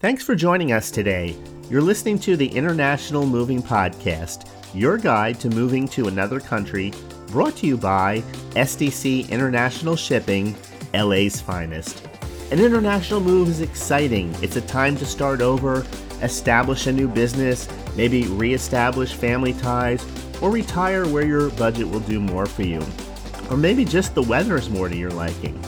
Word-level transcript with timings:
Thanks 0.00 0.24
for 0.24 0.34
joining 0.34 0.72
us 0.72 0.90
today. 0.90 1.36
You're 1.68 1.82
listening 1.82 2.18
to 2.20 2.34
the 2.34 2.48
International 2.48 3.26
Moving 3.26 3.62
Podcast, 3.62 4.48
your 4.72 4.96
guide 4.96 5.38
to 5.40 5.50
moving 5.50 5.86
to 5.88 6.08
another 6.08 6.40
country, 6.40 6.90
brought 7.26 7.54
to 7.56 7.66
you 7.66 7.76
by 7.76 8.22
SDC 8.52 9.28
International 9.28 9.96
Shipping, 9.96 10.56
LA's 10.94 11.42
finest. 11.42 12.08
An 12.50 12.60
international 12.60 13.20
move 13.20 13.50
is 13.50 13.60
exciting. 13.60 14.34
It's 14.40 14.56
a 14.56 14.62
time 14.62 14.96
to 14.96 15.04
start 15.04 15.42
over, 15.42 15.84
establish 16.22 16.86
a 16.86 16.92
new 16.92 17.06
business, 17.06 17.68
maybe 17.94 18.22
reestablish 18.22 19.12
family 19.12 19.52
ties, 19.52 20.02
or 20.40 20.50
retire 20.50 21.06
where 21.08 21.26
your 21.26 21.50
budget 21.50 21.86
will 21.86 22.00
do 22.00 22.20
more 22.20 22.46
for 22.46 22.62
you. 22.62 22.82
Or 23.50 23.58
maybe 23.58 23.84
just 23.84 24.14
the 24.14 24.22
weather 24.22 24.56
is 24.56 24.70
more 24.70 24.88
to 24.88 24.96
your 24.96 25.10
liking. 25.10 25.62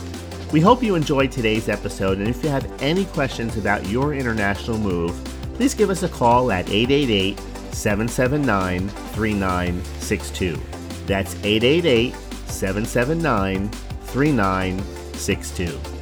We 0.53 0.61
hope 0.61 0.83
you 0.83 0.93
enjoyed 0.93 1.31
today's 1.31 1.67
episode, 1.67 2.19
and 2.19 2.27
if 2.27 2.43
you 2.43 2.49
have 2.49 2.71
any 2.79 3.05
questions 3.05 3.57
about 3.57 3.89
your 3.89 4.13
international 4.13 4.77
move, 4.77 5.11
please 5.55 5.73
give 5.73 5.89
us 5.89 6.03
a 6.03 6.07
call 6.07 6.51
at 6.51 6.69
888 6.69 7.39
779 7.73 8.87
3962. 8.87 10.59
That's 11.07 11.33
888 11.43 12.13
779 12.45 13.69
3962. 13.69 15.92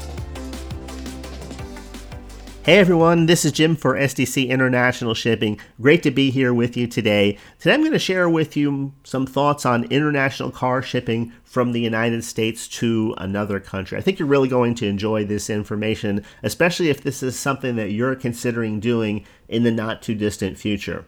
Hey 2.63 2.77
everyone, 2.77 3.25
this 3.25 3.43
is 3.43 3.53
Jim 3.53 3.75
for 3.75 3.95
SDC 3.95 4.47
International 4.47 5.15
Shipping. 5.15 5.59
Great 5.81 6.03
to 6.03 6.11
be 6.11 6.29
here 6.29 6.53
with 6.53 6.77
you 6.77 6.85
today. 6.85 7.39
Today 7.57 7.73
I'm 7.73 7.79
going 7.79 7.91
to 7.91 7.97
share 7.97 8.29
with 8.29 8.55
you 8.55 8.93
some 9.03 9.25
thoughts 9.25 9.65
on 9.65 9.85
international 9.85 10.51
car 10.51 10.84
shipping 10.84 11.34
from 11.43 11.71
the 11.71 11.81
United 11.81 12.23
States 12.23 12.67
to 12.67 13.15
another 13.17 13.59
country. 13.59 13.97
I 13.97 14.01
think 14.01 14.20
you're 14.20 14.27
really 14.27 14.47
going 14.47 14.75
to 14.75 14.85
enjoy 14.85 15.25
this 15.25 15.49
information, 15.49 16.23
especially 16.43 16.91
if 16.91 17.01
this 17.01 17.23
is 17.23 17.37
something 17.37 17.77
that 17.77 17.93
you're 17.93 18.15
considering 18.15 18.79
doing 18.79 19.25
in 19.48 19.63
the 19.63 19.71
not 19.71 20.03
too 20.03 20.13
distant 20.13 20.59
future. 20.59 21.05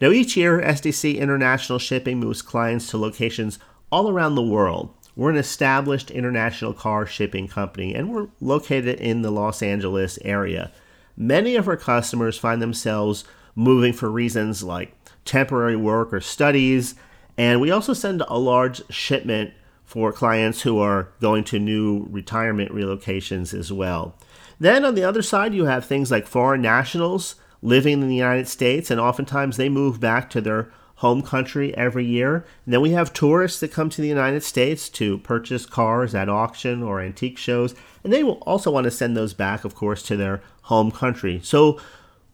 Now, 0.00 0.10
each 0.10 0.36
year, 0.36 0.60
SDC 0.60 1.18
International 1.18 1.80
Shipping 1.80 2.20
moves 2.20 2.40
clients 2.40 2.88
to 2.90 2.98
locations 2.98 3.58
all 3.90 4.08
around 4.08 4.36
the 4.36 4.42
world. 4.42 4.94
We're 5.16 5.30
an 5.30 5.36
established 5.36 6.12
international 6.12 6.72
car 6.72 7.04
shipping 7.04 7.48
company 7.48 7.96
and 7.96 8.14
we're 8.14 8.28
located 8.40 9.00
in 9.00 9.22
the 9.22 9.32
Los 9.32 9.60
Angeles 9.60 10.20
area. 10.24 10.70
Many 11.16 11.56
of 11.56 11.68
our 11.68 11.76
customers 11.76 12.38
find 12.38 12.60
themselves 12.60 13.24
moving 13.54 13.92
for 13.92 14.10
reasons 14.10 14.62
like 14.62 14.94
temporary 15.24 15.76
work 15.76 16.12
or 16.12 16.20
studies, 16.20 16.94
and 17.38 17.60
we 17.60 17.70
also 17.70 17.92
send 17.92 18.22
a 18.28 18.38
large 18.38 18.82
shipment 18.90 19.52
for 19.84 20.12
clients 20.12 20.62
who 20.62 20.78
are 20.78 21.08
going 21.20 21.44
to 21.44 21.58
new 21.58 22.06
retirement 22.10 22.72
relocations 22.72 23.56
as 23.58 23.72
well. 23.72 24.16
Then 24.58 24.84
on 24.84 24.94
the 24.94 25.04
other 25.04 25.22
side, 25.22 25.54
you 25.54 25.66
have 25.66 25.84
things 25.84 26.10
like 26.10 26.26
foreign 26.26 26.62
nationals 26.62 27.36
living 27.62 28.02
in 28.02 28.08
the 28.08 28.16
United 28.16 28.48
States, 28.48 28.90
and 28.90 29.00
oftentimes 29.00 29.56
they 29.56 29.68
move 29.68 30.00
back 30.00 30.30
to 30.30 30.40
their 30.40 30.70
home 30.96 31.22
country 31.22 31.76
every 31.76 32.04
year. 32.04 32.44
And 32.64 32.72
then 32.72 32.80
we 32.80 32.90
have 32.90 33.12
tourists 33.12 33.60
that 33.60 33.72
come 33.72 33.90
to 33.90 34.00
the 34.00 34.08
United 34.08 34.42
States 34.42 34.88
to 34.90 35.18
purchase 35.18 35.66
cars 35.66 36.14
at 36.14 36.28
auction 36.28 36.82
or 36.82 37.00
antique 37.00 37.38
shows, 37.38 37.74
and 38.02 38.12
they 38.12 38.22
will 38.22 38.42
also 38.42 38.70
want 38.70 38.84
to 38.84 38.90
send 38.90 39.16
those 39.16 39.34
back, 39.34 39.64
of 39.64 39.74
course, 39.74 40.02
to 40.04 40.16
their 40.16 40.40
home 40.62 40.90
country. 40.90 41.40
So, 41.42 41.80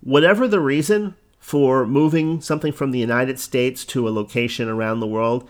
whatever 0.02 0.46
the 0.46 0.60
reason 0.60 1.14
for 1.38 1.86
moving 1.86 2.40
something 2.40 2.72
from 2.72 2.90
the 2.90 2.98
United 2.98 3.38
States 3.38 3.84
to 3.86 4.08
a 4.08 4.10
location 4.10 4.68
around 4.68 5.00
the 5.00 5.06
world, 5.06 5.48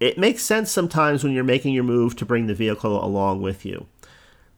it 0.00 0.18
makes 0.18 0.42
sense 0.42 0.70
sometimes 0.70 1.22
when 1.22 1.32
you're 1.32 1.44
making 1.44 1.74
your 1.74 1.84
move 1.84 2.16
to 2.16 2.26
bring 2.26 2.46
the 2.46 2.54
vehicle 2.54 3.04
along 3.04 3.42
with 3.42 3.64
you. 3.64 3.86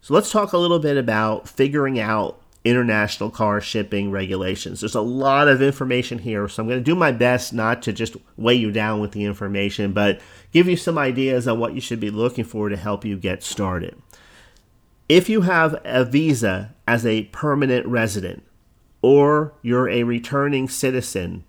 So, 0.01 0.15
let's 0.15 0.33
talk 0.33 0.53
a 0.53 0.59
little 0.59 0.79
bit 0.79 0.97
about 0.97 1.49
figuring 1.49 2.01
out 2.01 2.40
international 2.65 3.31
car 3.31 3.61
shipping 3.61 4.11
regulations. 4.11 4.81
There's 4.81 4.95
a 4.95 5.01
lot 5.01 5.49
of 5.49 5.63
information 5.63 6.19
here, 6.19 6.47
so 6.49 6.63
I'm 6.63 6.69
going 6.69 6.81
to 6.81 6.85
do 6.85 6.95
my 6.95 7.13
best 7.13 7.53
not 7.53 7.83
to 7.83 7.93
just 7.93 8.17
weigh 8.37 8.55
you 8.55 8.71
down 8.71 9.01
with 9.01 9.13
the 9.13 9.25
information, 9.25 9.93
but 9.93 10.21
give 10.53 10.69
you 10.69 10.77
some 10.77 10.99
ideas 10.99 11.49
on 11.49 11.59
what 11.59 11.75
you 11.75 11.81
should 11.81 12.01
be 12.01 12.11
looking 12.11 12.45
for 12.45 12.69
to 12.69 12.77
help 12.77 13.05
you 13.05 13.17
get 13.17 13.43
started. 13.43 14.01
If 15.09 15.29
you 15.29 15.41
have 15.43 15.81
a 15.85 16.05
visa 16.05 16.75
as 16.87 17.07
a 17.07 17.25
permanent 17.25 17.87
resident, 17.87 18.45
or 19.03 19.55
you're 19.63 19.89
a 19.89 20.05
returning 20.05 20.69
citizen 20.69 21.45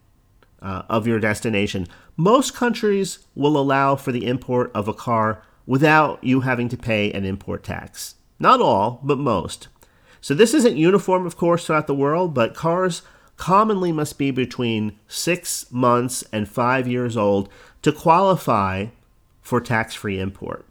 uh, 0.61 0.83
of 0.89 1.07
your 1.07 1.19
destination, 1.19 1.87
most 2.15 2.53
countries 2.53 3.19
will 3.35 3.57
allow 3.57 3.95
for 3.95 4.11
the 4.11 4.25
import 4.25 4.71
of 4.73 4.87
a 4.87 4.93
car 4.93 5.43
without 5.65 6.23
you 6.23 6.41
having 6.41 6.69
to 6.69 6.77
pay 6.77 7.11
an 7.11 7.25
import 7.25 7.63
tax. 7.63 8.15
Not 8.39 8.61
all, 8.61 8.99
but 9.03 9.17
most. 9.17 9.67
So 10.21 10.35
this 10.35 10.53
isn't 10.53 10.77
uniform, 10.77 11.25
of 11.25 11.35
course, 11.35 11.65
throughout 11.65 11.87
the 11.87 11.95
world, 11.95 12.33
but 12.33 12.53
cars 12.53 13.01
commonly 13.37 13.91
must 13.91 14.19
be 14.19 14.29
between 14.29 14.99
six 15.07 15.69
months 15.71 16.23
and 16.31 16.47
five 16.47 16.87
years 16.87 17.17
old 17.17 17.49
to 17.81 17.91
qualify 17.91 18.87
for 19.41 19.59
tax 19.59 19.95
free 19.95 20.19
import. 20.19 20.63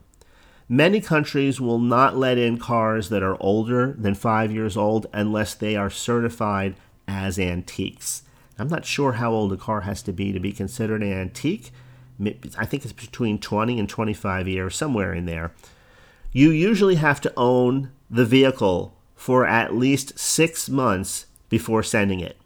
Many 0.69 1.01
countries 1.01 1.61
will 1.61 1.81
not 1.81 2.17
let 2.17 2.39
in 2.39 2.57
cars 2.57 3.09
that 3.09 3.25
are 3.25 3.37
older 3.43 3.93
than 3.99 4.15
five 4.15 4.53
years 4.53 4.77
old 4.77 5.09
unless 5.13 5.53
they 5.53 5.75
are 5.75 5.91
certified 5.91 6.77
as 7.09 7.41
antiques. 7.41 8.23
I'm 8.57 8.69
not 8.69 8.85
sure 8.85 9.13
how 9.13 9.33
old 9.33 9.53
a 9.53 9.57
car 9.57 9.81
has 9.81 10.01
to 10.03 10.13
be 10.13 10.33
to 10.33 10.39
be 10.39 10.53
considered 10.53 11.03
an 11.03 11.13
antique. 11.13 11.73
I 12.57 12.67
think 12.67 12.85
it's 12.85 12.93
between 12.93 13.41
20 13.41 13.81
and 13.81 13.89
25 13.89 14.47
years, 14.47 14.77
somewhere 14.77 15.13
in 15.13 15.27
there. 15.27 15.51
You 16.31 16.51
usually 16.51 16.97
have 16.97 17.21
to 17.23 17.33
own 17.37 17.91
the 18.09 18.25
vehicle 18.25 18.95
for 19.21 19.47
at 19.47 19.77
least 19.77 20.19
six 20.19 20.71
months 20.71 21.27
before 21.51 21.83
sending 21.83 22.21
it. 22.21 22.39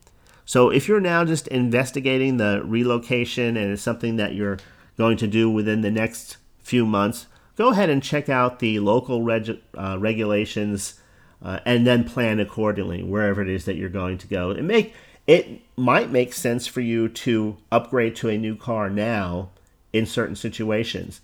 So 0.45 0.71
if 0.71 0.89
you're 0.89 0.99
now 0.99 1.25
just 1.25 1.47
investigating 1.47 2.37
the 2.37 2.63
relocation 2.65 3.57
and 3.57 3.71
it's 3.71 3.81
something 3.81 4.17
that 4.17 4.35
you're 4.35 4.59
going 4.99 5.17
to 5.19 5.29
do 5.29 5.49
within 5.49 5.83
the 5.83 5.93
next 5.93 6.37
few 6.59 6.85
months, 6.85 7.29
go 7.55 7.69
ahead 7.69 7.91
and 7.91 8.03
check 8.03 8.29
out 8.29 8.59
the 8.59 8.81
local 8.81 9.23
reg- 9.23 9.61
uh, 9.79 9.99
regulations 10.01 10.99
uh, 11.41 11.61
and 11.65 11.87
then 11.87 12.03
plan 12.03 12.41
accordingly 12.41 13.05
wherever 13.05 13.41
it 13.41 13.49
is 13.49 13.67
that 13.67 13.77
you're 13.77 13.89
going 13.89 14.19
to 14.19 14.27
go. 14.27 14.51
It 14.51 14.65
make 14.65 14.95
it 15.29 15.61
might 15.77 16.11
make 16.11 16.33
sense 16.33 16.67
for 16.67 16.81
you 16.81 17.09
to 17.09 17.57
upgrade 17.71 18.17
to 18.17 18.29
a 18.29 18.37
new 18.37 18.57
car 18.57 18.91
now 18.91 19.51
in 19.93 20.07
certain 20.07 20.35
situations. 20.35 21.21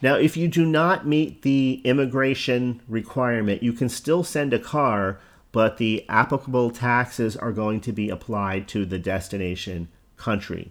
Now, 0.00 0.14
if 0.14 0.36
you 0.36 0.46
do 0.46 0.64
not 0.64 1.06
meet 1.06 1.42
the 1.42 1.80
immigration 1.84 2.80
requirement, 2.86 3.62
you 3.62 3.72
can 3.72 3.88
still 3.88 4.22
send 4.22 4.52
a 4.52 4.58
car, 4.58 5.18
but 5.50 5.78
the 5.78 6.04
applicable 6.08 6.70
taxes 6.70 7.36
are 7.36 7.50
going 7.50 7.80
to 7.80 7.92
be 7.92 8.08
applied 8.08 8.68
to 8.68 8.84
the 8.84 8.98
destination 8.98 9.88
country. 10.16 10.70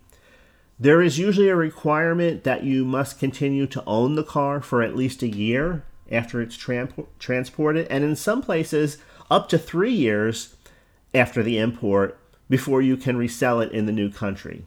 There 0.80 1.02
is 1.02 1.20
usually 1.20 1.50
a 1.50 1.56
requirement 1.56 2.44
that 2.44 2.64
you 2.64 2.86
must 2.86 3.20
continue 3.20 3.68
to 3.68 3.84
own 3.86 4.16
the 4.16 4.24
car 4.24 4.62
for 4.62 4.82
at 4.82 4.96
least 4.96 5.24
a 5.24 5.28
year 5.28 5.84
after 6.10 6.40
it's 6.40 6.56
transported, 6.56 7.88
and 7.90 8.04
in 8.04 8.16
some 8.16 8.42
places, 8.42 8.98
up 9.30 9.50
to 9.50 9.58
three 9.58 9.92
years 9.92 10.56
after 11.14 11.44
the 11.44 11.58
import 11.58 12.18
before 12.50 12.82
you 12.82 12.96
can 12.96 13.18
resell 13.18 13.60
it 13.60 13.72
in 13.74 13.88
the 13.88 13.92
new 13.92 14.10
country. 14.10 14.64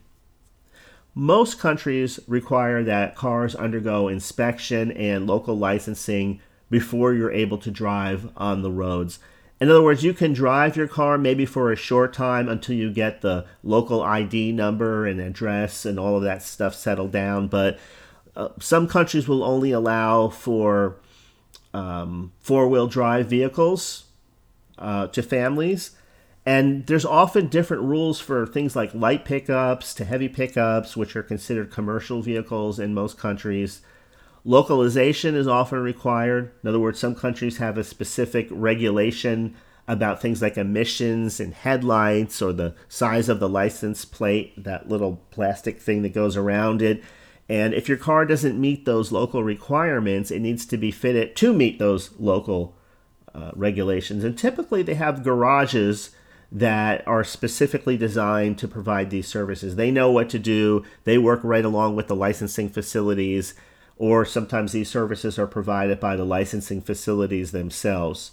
Most 1.13 1.59
countries 1.59 2.19
require 2.27 2.83
that 2.83 3.15
cars 3.15 3.53
undergo 3.55 4.07
inspection 4.07 4.91
and 4.91 5.27
local 5.27 5.57
licensing 5.57 6.39
before 6.69 7.13
you're 7.13 7.31
able 7.31 7.57
to 7.57 7.69
drive 7.69 8.29
on 8.37 8.61
the 8.61 8.71
roads. 8.71 9.19
In 9.59 9.69
other 9.69 9.83
words, 9.83 10.03
you 10.03 10.13
can 10.13 10.33
drive 10.33 10.75
your 10.75 10.87
car 10.87 11.17
maybe 11.17 11.45
for 11.45 11.71
a 11.71 11.75
short 11.75 12.13
time 12.13 12.47
until 12.49 12.75
you 12.75 12.89
get 12.91 13.21
the 13.21 13.45
local 13.61 14.01
ID 14.01 14.53
number 14.53 15.05
and 15.05 15.19
address 15.19 15.85
and 15.85 15.99
all 15.99 16.15
of 16.15 16.23
that 16.23 16.41
stuff 16.41 16.73
settled 16.73 17.11
down. 17.11 17.47
But 17.47 17.77
uh, 18.35 18.49
some 18.59 18.87
countries 18.87 19.27
will 19.27 19.43
only 19.43 19.71
allow 19.71 20.29
for 20.29 20.95
um, 21.73 22.31
four 22.39 22.69
wheel 22.69 22.87
drive 22.87 23.27
vehicles 23.27 24.05
uh, 24.79 25.07
to 25.07 25.21
families. 25.21 25.91
And 26.45 26.87
there's 26.87 27.05
often 27.05 27.47
different 27.47 27.83
rules 27.83 28.19
for 28.19 28.47
things 28.47 28.75
like 28.75 28.95
light 28.95 29.25
pickups 29.25 29.93
to 29.95 30.05
heavy 30.05 30.27
pickups, 30.27 30.97
which 30.97 31.15
are 31.15 31.23
considered 31.23 31.71
commercial 31.71 32.21
vehicles 32.21 32.79
in 32.79 32.93
most 32.93 33.17
countries. 33.17 33.81
Localization 34.43 35.35
is 35.35 35.47
often 35.47 35.79
required. 35.79 36.51
In 36.63 36.69
other 36.69 36.79
words, 36.79 36.99
some 36.99 37.13
countries 37.13 37.57
have 37.57 37.77
a 37.77 37.83
specific 37.83 38.47
regulation 38.49 39.55
about 39.87 40.21
things 40.21 40.41
like 40.41 40.57
emissions 40.57 41.39
and 41.39 41.53
headlights 41.53 42.41
or 42.41 42.53
the 42.53 42.73
size 42.87 43.29
of 43.29 43.39
the 43.39 43.49
license 43.49 44.03
plate, 44.05 44.63
that 44.63 44.89
little 44.89 45.21
plastic 45.29 45.79
thing 45.79 46.01
that 46.01 46.13
goes 46.13 46.37
around 46.37 46.81
it. 46.81 47.03
And 47.49 47.73
if 47.73 47.89
your 47.89 47.97
car 47.97 48.25
doesn't 48.25 48.59
meet 48.59 48.85
those 48.85 49.11
local 49.11 49.43
requirements, 49.43 50.31
it 50.31 50.39
needs 50.39 50.65
to 50.67 50.77
be 50.77 50.89
fitted 50.89 51.35
to 51.35 51.53
meet 51.53 51.77
those 51.77 52.11
local 52.17 52.77
uh, 53.35 53.51
regulations. 53.55 54.23
And 54.23 54.37
typically, 54.37 54.81
they 54.81 54.93
have 54.93 55.23
garages 55.23 56.11
that 56.51 57.07
are 57.07 57.23
specifically 57.23 57.95
designed 57.95 58.57
to 58.57 58.67
provide 58.67 59.09
these 59.09 59.27
services. 59.27 59.75
They 59.75 59.89
know 59.89 60.11
what 60.11 60.29
to 60.31 60.39
do, 60.39 60.83
they 61.05 61.17
work 61.17 61.39
right 61.43 61.63
along 61.63 61.95
with 61.95 62.07
the 62.07 62.15
licensing 62.15 62.67
facilities, 62.69 63.53
or 63.97 64.25
sometimes 64.25 64.73
these 64.73 64.89
services 64.89 65.39
are 65.39 65.47
provided 65.47 65.99
by 65.99 66.15
the 66.15 66.25
licensing 66.25 66.81
facilities 66.81 67.51
themselves. 67.51 68.31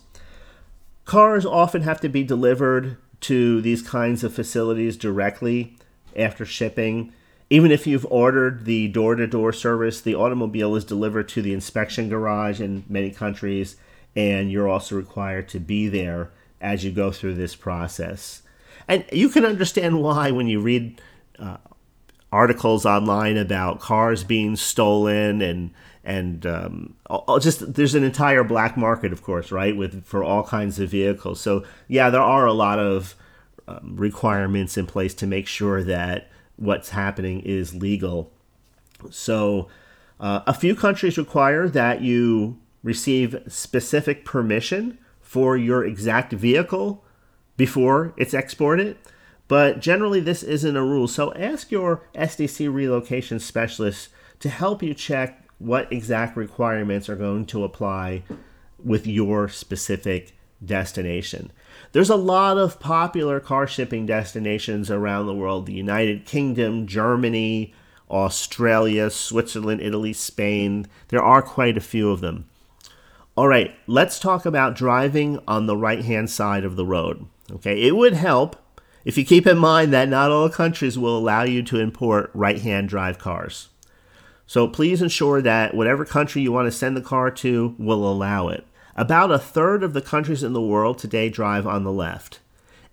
Cars 1.05 1.47
often 1.47 1.83
have 1.83 2.01
to 2.01 2.09
be 2.09 2.25
delivered 2.25 2.97
to 3.21 3.61
these 3.61 3.83
kinds 3.83 4.25
of 4.25 4.35
facilities 4.35 4.97
directly 4.97 5.77
after 6.17 6.45
shipping. 6.45 7.13
Even 7.51 7.71
if 7.71 7.87
you've 7.87 8.07
ordered 8.11 8.65
the 8.65 8.89
door 8.89 9.15
to 9.15 9.27
door 9.27 9.53
service, 9.53 10.01
the 10.01 10.15
automobile 10.15 10.75
is 10.75 10.85
delivered 10.85 11.29
to 11.29 11.41
the 11.41 11.55
inspection 11.55 12.09
garage 12.09 12.61
in 12.61 12.85
many 12.89 13.11
countries, 13.11 13.77
and 14.17 14.51
you're 14.51 14.69
also 14.69 14.97
required 14.97 15.49
to 15.49 15.61
be 15.61 15.89
there 15.89 16.31
as 16.61 16.85
you 16.85 16.91
go 16.91 17.11
through 17.11 17.35
this 17.35 17.55
process. 17.55 18.43
And 18.87 19.05
you 19.13 19.29
can 19.29 19.45
understand 19.45 20.01
why 20.03 20.31
when 20.31 20.47
you 20.47 20.61
read 20.61 21.01
uh, 21.39 21.59
articles 22.33 22.85
online 22.87 23.37
about 23.37 23.81
cars 23.81 24.25
being 24.25 24.57
stolen 24.57 25.43
and 25.43 25.71
and 26.05 26.47
um, 26.47 26.95
just 27.39 27.75
there's 27.75 27.95
an 27.95 28.03
entire 28.03 28.43
black 28.43 28.79
market, 28.79 29.13
of 29.13 29.23
course, 29.23 29.53
right, 29.53 29.77
with 29.77 30.05
for 30.07 30.25
all 30.25 30.43
kinds 30.43 30.81
of 30.81 30.89
vehicles. 30.89 31.39
So 31.39 31.65
yeah, 31.87 32.09
there 32.09 32.23
are 32.23 32.47
a 32.47 32.53
lot 32.55 32.79
of 32.79 33.15
um, 33.67 33.95
requirements 33.97 34.79
in 34.79 34.87
place 34.87 35.13
to 35.17 35.27
make 35.27 35.47
sure 35.47 35.83
that 35.85 36.31
what's 36.57 36.91
happening 36.91 37.41
is 37.41 37.75
legal. 37.75 38.33
So 39.11 39.69
uh, 40.19 40.41
a 40.47 40.55
few 40.55 40.75
countries 40.75 41.19
require 41.19 41.69
that 41.69 42.01
you 42.01 42.59
receive 42.83 43.43
specific 43.47 44.25
permission 44.25 44.99
for 45.29 45.59
your 45.59 45.85
exact 45.85 46.33
vehicle 46.33 47.05
before 47.59 48.15
it's 48.17 48.33
exported. 48.33 48.97
But 49.47 49.79
generally, 49.79 50.21
this 50.21 50.43
isn't 50.43 50.75
a 50.75 50.83
rule. 50.83 51.07
So 51.07 51.35
ask 51.35 51.71
your 51.71 52.01
SDC 52.15 52.73
relocation 52.73 53.39
specialist 53.39 54.09
to 54.41 54.49
help 54.49 54.83
you 54.83 54.95
check 54.95 55.45
what 55.59 55.93
exact 55.93 56.35
requirements 56.35 57.11
are 57.11 57.15
going 57.17 57.45
to 57.47 57.63
apply 57.63 58.23
with 58.83 59.07
your 59.07 59.51
specific 59.51 60.33
destination. 60.65 61.53
There's 61.93 62.09
a 62.09 62.17
lot 62.17 62.57
of 62.57 62.81
popular 62.81 63.39
car 63.39 63.67
shipping 63.67 64.07
destinations 64.07 64.91
around 64.91 65.27
the 65.27 65.35
world 65.35 65.67
the 65.67 65.75
United 65.75 66.25
Kingdom, 66.25 66.87
Germany, 66.87 67.75
Australia, 68.11 69.11
Switzerland, 69.11 69.83
Italy, 69.83 70.15
Spain. 70.15 70.87
There 71.09 71.23
are 71.23 71.43
quite 71.43 71.77
a 71.77 71.83
few 71.83 72.11
of 72.11 72.23
them. 72.23 72.47
All 73.39 73.47
right, 73.47 73.73
let's 73.87 74.19
talk 74.19 74.47
about 74.47 74.75
driving 74.75 75.39
on 75.47 75.67
the 75.67 75.77
right 75.77 76.05
hand 76.05 76.29
side 76.29 76.65
of 76.65 76.75
the 76.75 76.85
road. 76.85 77.25
Okay, 77.53 77.83
it 77.83 77.95
would 77.95 78.15
help 78.15 78.57
if 79.05 79.17
you 79.17 79.25
keep 79.25 79.47
in 79.47 79.59
mind 79.59 79.93
that 79.93 80.09
not 80.09 80.33
all 80.33 80.49
countries 80.49 80.99
will 80.99 81.17
allow 81.17 81.45
you 81.45 81.63
to 81.63 81.79
import 81.79 82.33
right 82.35 82.61
hand 82.61 82.89
drive 82.89 83.21
cars. 83.21 83.69
So 84.49 84.67
please 84.67 85.01
ensure 85.01 85.41
that 85.41 85.73
whatever 85.73 86.05
country 86.05 86.43
you 86.43 86.51
want 86.51 86.67
to 86.67 86.73
send 86.73 86.97
the 86.97 87.01
car 87.01 87.31
to 87.31 87.77
will 87.79 88.11
allow 88.11 88.49
it. 88.49 88.67
About 88.97 89.31
a 89.31 89.39
third 89.39 89.85
of 89.85 89.93
the 89.93 90.03
countries 90.03 90.43
in 90.43 90.53
the 90.53 90.61
world 90.61 90.99
today 90.99 91.29
drive 91.29 91.65
on 91.65 91.85
the 91.85 91.93
left. 91.93 92.41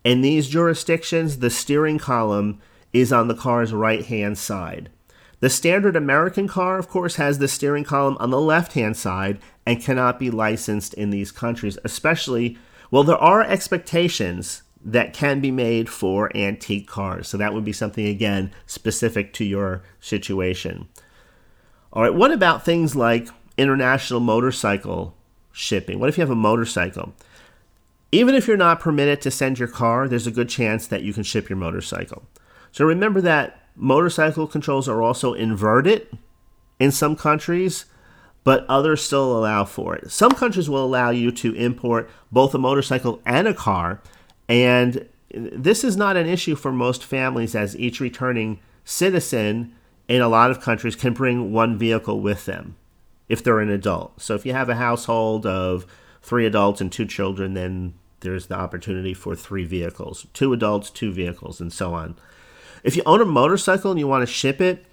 In 0.03 0.21
these 0.21 0.47
jurisdictions, 0.47 1.39
the 1.39 1.49
steering 1.49 1.97
column 1.97 2.61
is 2.93 3.11
on 3.11 3.29
the 3.29 3.33
car's 3.33 3.73
right 3.73 4.05
hand 4.05 4.37
side. 4.37 4.91
The 5.39 5.49
standard 5.49 5.95
American 5.95 6.47
car, 6.47 6.77
of 6.77 6.87
course, 6.87 7.15
has 7.15 7.39
the 7.39 7.47
steering 7.47 7.83
column 7.83 8.17
on 8.19 8.29
the 8.29 8.39
left 8.39 8.73
hand 8.73 8.97
side 8.97 9.39
and 9.65 9.81
cannot 9.81 10.19
be 10.19 10.31
licensed 10.31 10.93
in 10.93 11.09
these 11.09 11.31
countries, 11.31 11.77
especially 11.83 12.57
well, 12.91 13.03
there 13.03 13.17
are 13.17 13.41
expectations 13.41 14.63
that 14.83 15.13
can 15.13 15.41
be 15.41 15.51
made 15.51 15.89
for 15.89 16.35
antique 16.37 16.87
cars. 16.87 17.27
So 17.27 17.37
that 17.37 17.53
would 17.53 17.65
be 17.65 17.73
something, 17.73 18.05
again, 18.05 18.51
specific 18.67 19.33
to 19.33 19.43
your 19.43 19.83
situation. 19.99 20.87
All 21.91 22.03
right, 22.03 22.13
what 22.13 22.31
about 22.31 22.63
things 22.63 22.95
like 22.95 23.29
international 23.57 24.19
motorcycle 24.19 25.15
shipping? 25.51 25.99
What 25.99 26.09
if 26.09 26.17
you 26.17 26.21
have 26.21 26.29
a 26.29 26.35
motorcycle? 26.35 27.13
Even 28.11 28.35
if 28.35 28.47
you're 28.47 28.57
not 28.57 28.79
permitted 28.79 29.21
to 29.21 29.31
send 29.31 29.57
your 29.57 29.67
car, 29.67 30.07
there's 30.07 30.27
a 30.27 30.31
good 30.31 30.49
chance 30.49 30.87
that 30.87 31.01
you 31.01 31.13
can 31.13 31.23
ship 31.23 31.49
your 31.49 31.57
motorcycle. 31.57 32.23
So 32.71 32.85
remember 32.85 33.21
that 33.21 33.64
motorcycle 33.75 34.47
controls 34.47 34.87
are 34.87 35.01
also 35.01 35.33
inverted 35.33 36.07
in 36.79 36.91
some 36.91 37.15
countries 37.15 37.85
but 38.45 38.63
others 38.69 39.03
still 39.03 39.37
allow 39.37 39.65
for 39.65 39.95
it. 39.95 40.09
Some 40.11 40.31
countries 40.31 40.69
will 40.69 40.85
allow 40.85 41.09
you 41.09 41.31
to 41.31 41.53
import 41.55 42.09
both 42.31 42.53
a 42.53 42.59
motorcycle 42.59 43.19
and 43.25 43.47
a 43.47 43.53
car, 43.53 44.01
and 44.47 45.09
this 45.31 45.83
is 45.83 45.97
not 45.97 46.15
an 46.15 46.27
issue 46.27 46.55
for 46.55 46.71
most 46.71 47.03
families 47.03 47.55
as 47.55 47.75
each 47.75 47.99
returning 47.99 48.59
citizen 48.85 49.73
in 50.07 50.21
a 50.21 50.29
lot 50.29 50.51
of 50.51 50.61
countries 50.61 50.95
can 50.95 51.13
bring 51.13 51.51
one 51.51 51.77
vehicle 51.77 52.21
with 52.21 52.45
them 52.45 52.75
if 53.27 53.43
they're 53.43 53.59
an 53.59 53.71
adult. 53.71 54.21
So 54.21 54.35
if 54.35 54.45
you 54.45 54.53
have 54.53 54.69
a 54.69 54.75
household 54.75 55.47
of 55.47 55.87
three 56.21 56.45
adults 56.45 56.79
and 56.79 56.91
two 56.91 57.07
children, 57.07 57.55
then 57.55 57.95
there's 58.19 58.45
the 58.45 58.55
opportunity 58.55 59.15
for 59.15 59.35
three 59.35 59.65
vehicles 59.65 60.27
two 60.33 60.53
adults, 60.53 60.91
two 60.91 61.11
vehicles, 61.11 61.59
and 61.59 61.73
so 61.73 61.95
on. 61.95 62.15
If 62.85 62.95
you 62.95 63.01
own 63.07 63.19
a 63.19 63.25
motorcycle 63.25 63.89
and 63.89 63.99
you 63.99 64.07
want 64.07 64.21
to 64.21 64.31
ship 64.31 64.61
it, 64.61 64.85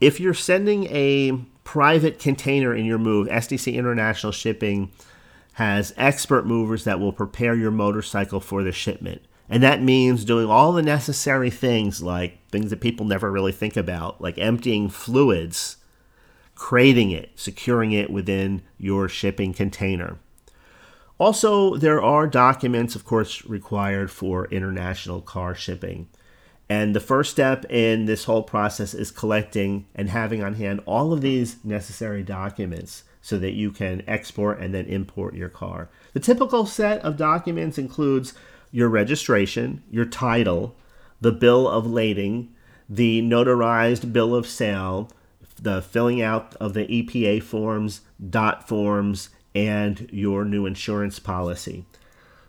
if 0.00 0.20
you're 0.20 0.34
sending 0.34 0.84
a 0.88 1.32
private 1.64 2.18
container 2.18 2.74
in 2.74 2.84
your 2.84 2.98
move, 2.98 3.26
SDC 3.26 3.72
International 3.72 4.32
Shipping 4.32 4.92
has 5.54 5.94
expert 5.96 6.46
movers 6.46 6.84
that 6.84 7.00
will 7.00 7.12
prepare 7.12 7.54
your 7.54 7.70
motorcycle 7.70 8.38
for 8.38 8.62
the 8.62 8.70
shipment. 8.70 9.22
And 9.48 9.62
that 9.62 9.80
means 9.80 10.26
doing 10.26 10.46
all 10.46 10.72
the 10.72 10.82
necessary 10.82 11.48
things 11.48 12.02
like 12.02 12.46
things 12.50 12.68
that 12.68 12.82
people 12.82 13.06
never 13.06 13.32
really 13.32 13.52
think 13.52 13.78
about, 13.78 14.20
like 14.20 14.36
emptying 14.36 14.90
fluids, 14.90 15.78
crating 16.54 17.12
it, 17.12 17.30
securing 17.36 17.92
it 17.92 18.10
within 18.10 18.60
your 18.76 19.08
shipping 19.08 19.54
container. 19.54 20.18
Also, 21.16 21.76
there 21.76 22.02
are 22.02 22.26
documents, 22.26 22.94
of 22.94 23.06
course, 23.06 23.42
required 23.46 24.10
for 24.10 24.48
international 24.48 25.22
car 25.22 25.54
shipping. 25.54 26.08
And 26.72 26.96
the 26.96 27.00
first 27.00 27.30
step 27.30 27.66
in 27.70 28.06
this 28.06 28.24
whole 28.24 28.42
process 28.42 28.94
is 28.94 29.10
collecting 29.10 29.84
and 29.94 30.08
having 30.08 30.42
on 30.42 30.54
hand 30.54 30.80
all 30.86 31.12
of 31.12 31.20
these 31.20 31.62
necessary 31.62 32.22
documents 32.22 33.04
so 33.20 33.38
that 33.40 33.52
you 33.52 33.70
can 33.70 34.02
export 34.06 34.58
and 34.58 34.72
then 34.72 34.86
import 34.86 35.34
your 35.34 35.50
car. 35.50 35.90
The 36.14 36.20
typical 36.20 36.64
set 36.64 37.02
of 37.02 37.18
documents 37.18 37.76
includes 37.76 38.32
your 38.70 38.88
registration, 38.88 39.82
your 39.90 40.06
title, 40.06 40.74
the 41.20 41.30
bill 41.30 41.68
of 41.68 41.86
lading, 41.86 42.54
the 42.88 43.20
notarized 43.20 44.10
bill 44.10 44.34
of 44.34 44.46
sale, 44.46 45.10
the 45.60 45.82
filling 45.82 46.22
out 46.22 46.54
of 46.54 46.72
the 46.72 46.86
EPA 46.86 47.42
forms, 47.42 48.00
DOT 48.30 48.66
forms, 48.66 49.28
and 49.54 50.08
your 50.10 50.46
new 50.46 50.64
insurance 50.64 51.18
policy. 51.18 51.84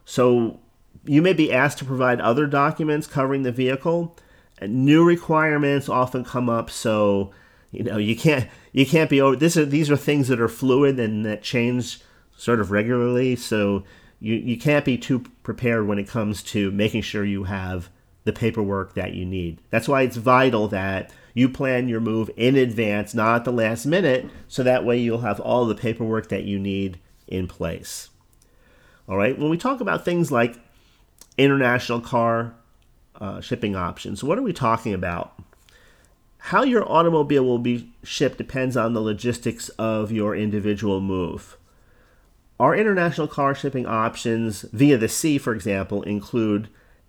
So 0.06 0.62
you 1.06 1.22
may 1.22 1.34
be 1.34 1.52
asked 1.52 1.78
to 1.80 1.86
provide 1.86 2.22
other 2.22 2.48
documents 2.48 3.08
covering 3.08 3.44
the 3.44 3.52
vehicle. 3.52 4.16
New 4.62 5.04
requirements 5.04 5.90
often 5.90 6.24
come 6.24 6.50
up, 6.50 6.70
so 6.70 7.32
you 7.72 7.84
know 7.84 7.98
you 7.98 8.16
can't 8.16 8.50
you 8.72 8.86
can't 8.86 9.10
be 9.10 9.20
over. 9.20 9.36
This 9.36 9.58
are 9.58 9.66
these 9.66 9.92
are 9.92 9.98
things 9.98 10.28
that 10.30 10.40
are 10.40 10.48
fluid 10.48 11.00
and 11.00 11.26
that 11.26 11.44
change 11.44 12.02
sort 12.38 12.60
of 12.60 12.72
regularly. 12.72 13.36
So 13.36 13.84
you 14.20 14.36
you 14.36 14.58
can't 14.58 14.86
be 14.86 14.98
too 14.98 15.26
prepared 15.44 15.88
when 15.88 16.00
it 16.00 16.08
comes 16.08 16.44
to 16.44 16.72
making 16.72 17.02
sure 17.02 17.26
you 17.26 17.44
have 17.44 17.90
the 18.24 18.34
paperwork 18.34 18.94
that 18.94 19.14
you 19.14 19.26
need. 19.26 19.60
That's 19.70 19.88
why 19.88 20.04
it's 20.04 20.16
vital 20.16 20.68
that 20.70 21.12
you 21.34 21.50
plan 21.50 21.90
your 21.90 22.00
move 22.00 22.30
in 22.38 22.56
advance, 22.56 23.14
not 23.14 23.38
at 23.38 23.46
the 23.46 23.52
last 23.52 23.86
minute, 23.86 24.30
so 24.48 24.64
that 24.64 24.86
way 24.86 24.98
you'll 24.98 25.22
have 25.22 25.40
all 25.40 25.66
the 25.66 25.76
paperwork 25.76 26.30
that 26.30 26.44
you 26.44 26.60
need 26.60 27.00
in 27.28 27.48
place. 27.48 28.10
All 29.10 29.18
right, 29.18 29.38
when 29.38 29.50
we 29.50 29.58
talk 29.58 29.82
about 29.82 30.06
things 30.06 30.32
like 30.32 30.56
international 31.38 32.02
car 32.02 32.54
uh, 33.20 33.42
shipping 33.42 33.76
options. 33.76 34.24
What 34.24 34.38
are 34.38 34.44
we 34.44 34.54
talking 34.54 34.94
about? 34.94 35.34
How 36.38 36.64
your 36.64 36.90
automobile 36.92 37.46
will 37.46 37.60
be 37.60 37.94
shipped 38.04 38.38
depends 38.38 38.76
on 38.76 38.94
the 38.94 39.02
logistics 39.02 39.70
of 39.70 40.12
your 40.12 40.36
individual 40.36 41.00
move. 41.00 41.58
Our 42.60 42.76
international 42.76 43.28
car 43.28 43.56
shipping 43.56 43.86
options 43.86 44.64
via 44.74 44.98
the 44.98 45.08
sea, 45.08 45.38
for 45.38 45.54
example, 45.56 46.04
include 46.04 46.68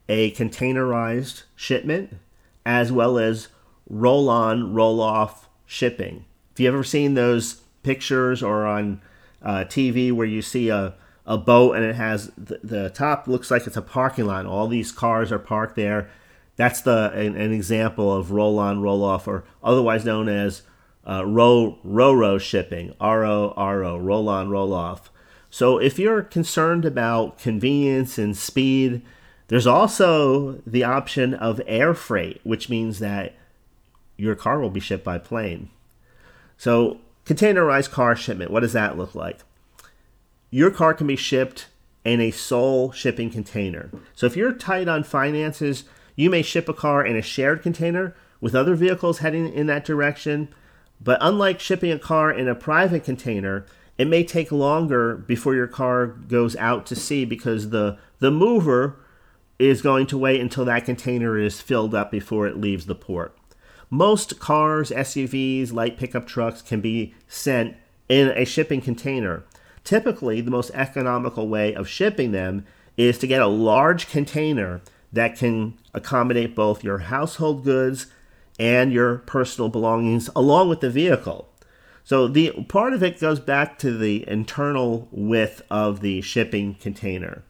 a 0.09 0.31
containerized 0.33 1.45
shipment 1.57 2.17
as 2.65 2.93
well 2.93 3.19
as 3.19 3.49
roll 3.89 4.29
on, 4.29 4.73
roll 4.73 5.01
off 5.01 5.49
shipping. 5.67 6.25
If 6.53 6.61
you've 6.61 6.75
ever 6.75 6.85
seen 6.85 7.15
those 7.15 7.63
pictures 7.83 8.43
or 8.43 8.65
on 8.65 9.01
uh, 9.43 9.65
TV 9.65 10.13
where 10.13 10.27
you 10.27 10.43
see 10.43 10.69
a 10.69 10.95
a 11.27 11.39
boat 11.39 11.75
and 11.75 11.85
it 11.85 11.97
has 11.97 12.31
the, 12.37 12.61
the 12.63 12.91
top 12.91 13.27
looks 13.27 13.51
like 13.51 13.67
it's 13.67 13.77
a 13.77 13.83
parking 13.83 14.27
lot. 14.27 14.47
All 14.47 14.69
these 14.69 14.93
cars 14.93 15.33
are 15.33 15.39
parked 15.39 15.77
there. 15.77 16.11
That's 16.57 16.81
the 16.83 17.11
an, 17.13 17.37
an 17.37 17.53
example 17.53 18.13
of 18.13 18.31
roll 18.31 18.59
on, 18.59 18.81
roll 18.81 19.03
off, 19.05 19.27
or 19.27 19.45
otherwise 19.63 20.05
known 20.05 20.29
as 20.29 20.63
uh, 21.09 21.25
row 21.27 21.79
row 21.83 22.39
shipping. 22.39 22.95
R 23.01 23.25
O 23.25 23.55
R 23.57 23.85
O, 23.85 23.99
roll 23.99 24.29
on, 24.29 24.51
roll 24.51 24.73
off. 24.73 25.11
So 25.51 25.79
if 25.79 25.99
you're 25.99 26.23
concerned 26.23 26.85
about 26.85 27.39
convenience 27.39 28.19
and 28.19 28.37
speed, 28.37 29.03
there's 29.49 29.67
also 29.67 30.61
the 30.67 30.85
option 30.85 31.33
of 31.33 31.61
air 31.67 31.95
freight, 31.95 32.41
which 32.45 32.69
means 32.69 32.99
that 32.99 33.35
your 34.17 34.35
car 34.35 34.61
will 34.61 34.71
be 34.71 34.81
shipped 34.81 35.05
by 35.05 35.19
plane. 35.19 35.71
So 36.57 37.01
containerized 37.25 37.91
car 37.91 38.15
shipment, 38.17 38.51
what 38.51 38.61
does 38.61 38.73
that 38.73 38.99
look 38.99 39.15
like? 39.15 39.41
Your 40.55 40.71
car 40.71 40.95
can 40.95 41.09
be 41.09 41.17
shipped 41.17 41.67
in 42.05 42.21
a 42.21 42.31
sole 42.31 42.93
shipping 42.93 43.29
container. 43.29 43.91
So 44.15 44.25
if 44.27 44.37
you're 44.37 44.53
tight 44.53 44.87
on 44.87 45.03
finances, 45.03 45.83
you 46.15 46.31
may 46.31 46.43
ship 46.43 46.69
a 46.69 46.73
car 46.73 47.05
in 47.05 47.17
a 47.17 47.23
shared 47.23 47.61
container 47.61 48.15
with 48.41 48.55
other 48.55 48.77
vehicles 48.77 49.19
heading 49.19 49.53
in 49.53 49.67
that 49.67 49.85
direction. 49.85 50.49
But 51.03 51.19
unlike 51.21 51.59
shipping 51.59 51.91
a 51.91 51.99
car 51.99 52.31
in 52.31 52.47
a 52.47 52.55
private 52.55 53.03
container, 53.03 53.67
it 53.99 54.07
may 54.07 54.23
take 54.23 54.53
longer 54.53 55.17
before 55.17 55.57
your 55.57 55.67
car 55.67 56.07
goes 56.07 56.55
out 56.55 56.87
to 56.87 56.95
sea 56.95 57.25
because 57.25 57.71
the, 57.71 57.99
the 58.21 58.31
mover 58.31 58.95
is 59.59 59.83
going 59.83 60.07
to 60.07 60.17
wait 60.17 60.41
until 60.41 60.65
that 60.67 60.85
container 60.85 61.37
is 61.37 61.61
filled 61.61 61.97
up 61.97 62.13
before 62.13 62.47
it 62.47 62.61
leaves 62.61 62.87
the 62.87 62.95
port. 62.95 63.37
Most 63.91 64.39
cars, 64.39 64.91
SUVs, 64.93 65.73
light 65.73 65.99
pickup 65.99 66.29
trucks 66.29 66.63
can 66.63 66.81
be 66.81 67.13
sent 67.27 67.77
in 68.09 68.29
a 68.29 68.45
shipping 68.45 68.81
container. 68.81 69.43
Typically, 69.85 70.41
the 70.41 70.51
most 70.51 70.71
economical 70.73 71.47
way 71.47 71.75
of 71.75 71.89
shipping 71.89 72.33
them 72.33 72.65
is 72.97 73.19
to 73.19 73.27
get 73.27 73.43
a 73.43 73.47
large 73.47 74.09
container 74.09 74.81
that 75.13 75.37
can 75.37 75.79
accommodate 75.93 76.57
both 76.57 76.83
your 76.83 76.99
household 76.99 77.65
goods 77.65 78.07
and 78.59 78.93
your 78.93 79.19
personal 79.19 79.69
belongings 79.69 80.31
along 80.35 80.69
with 80.69 80.81
the 80.81 80.91
vehicle. 80.91 81.49
So 82.03 82.29
the 82.29 82.51
part 82.69 82.93
of 82.93 83.03
it 83.03 83.21
goes 83.21 83.41
back 83.41 83.79
to 83.79 83.97
the 83.97 84.29
internal 84.29 85.09
width 85.11 85.63
of 85.71 86.01
the 86.01 86.21
shipping 86.21 86.75
container. 86.75 87.43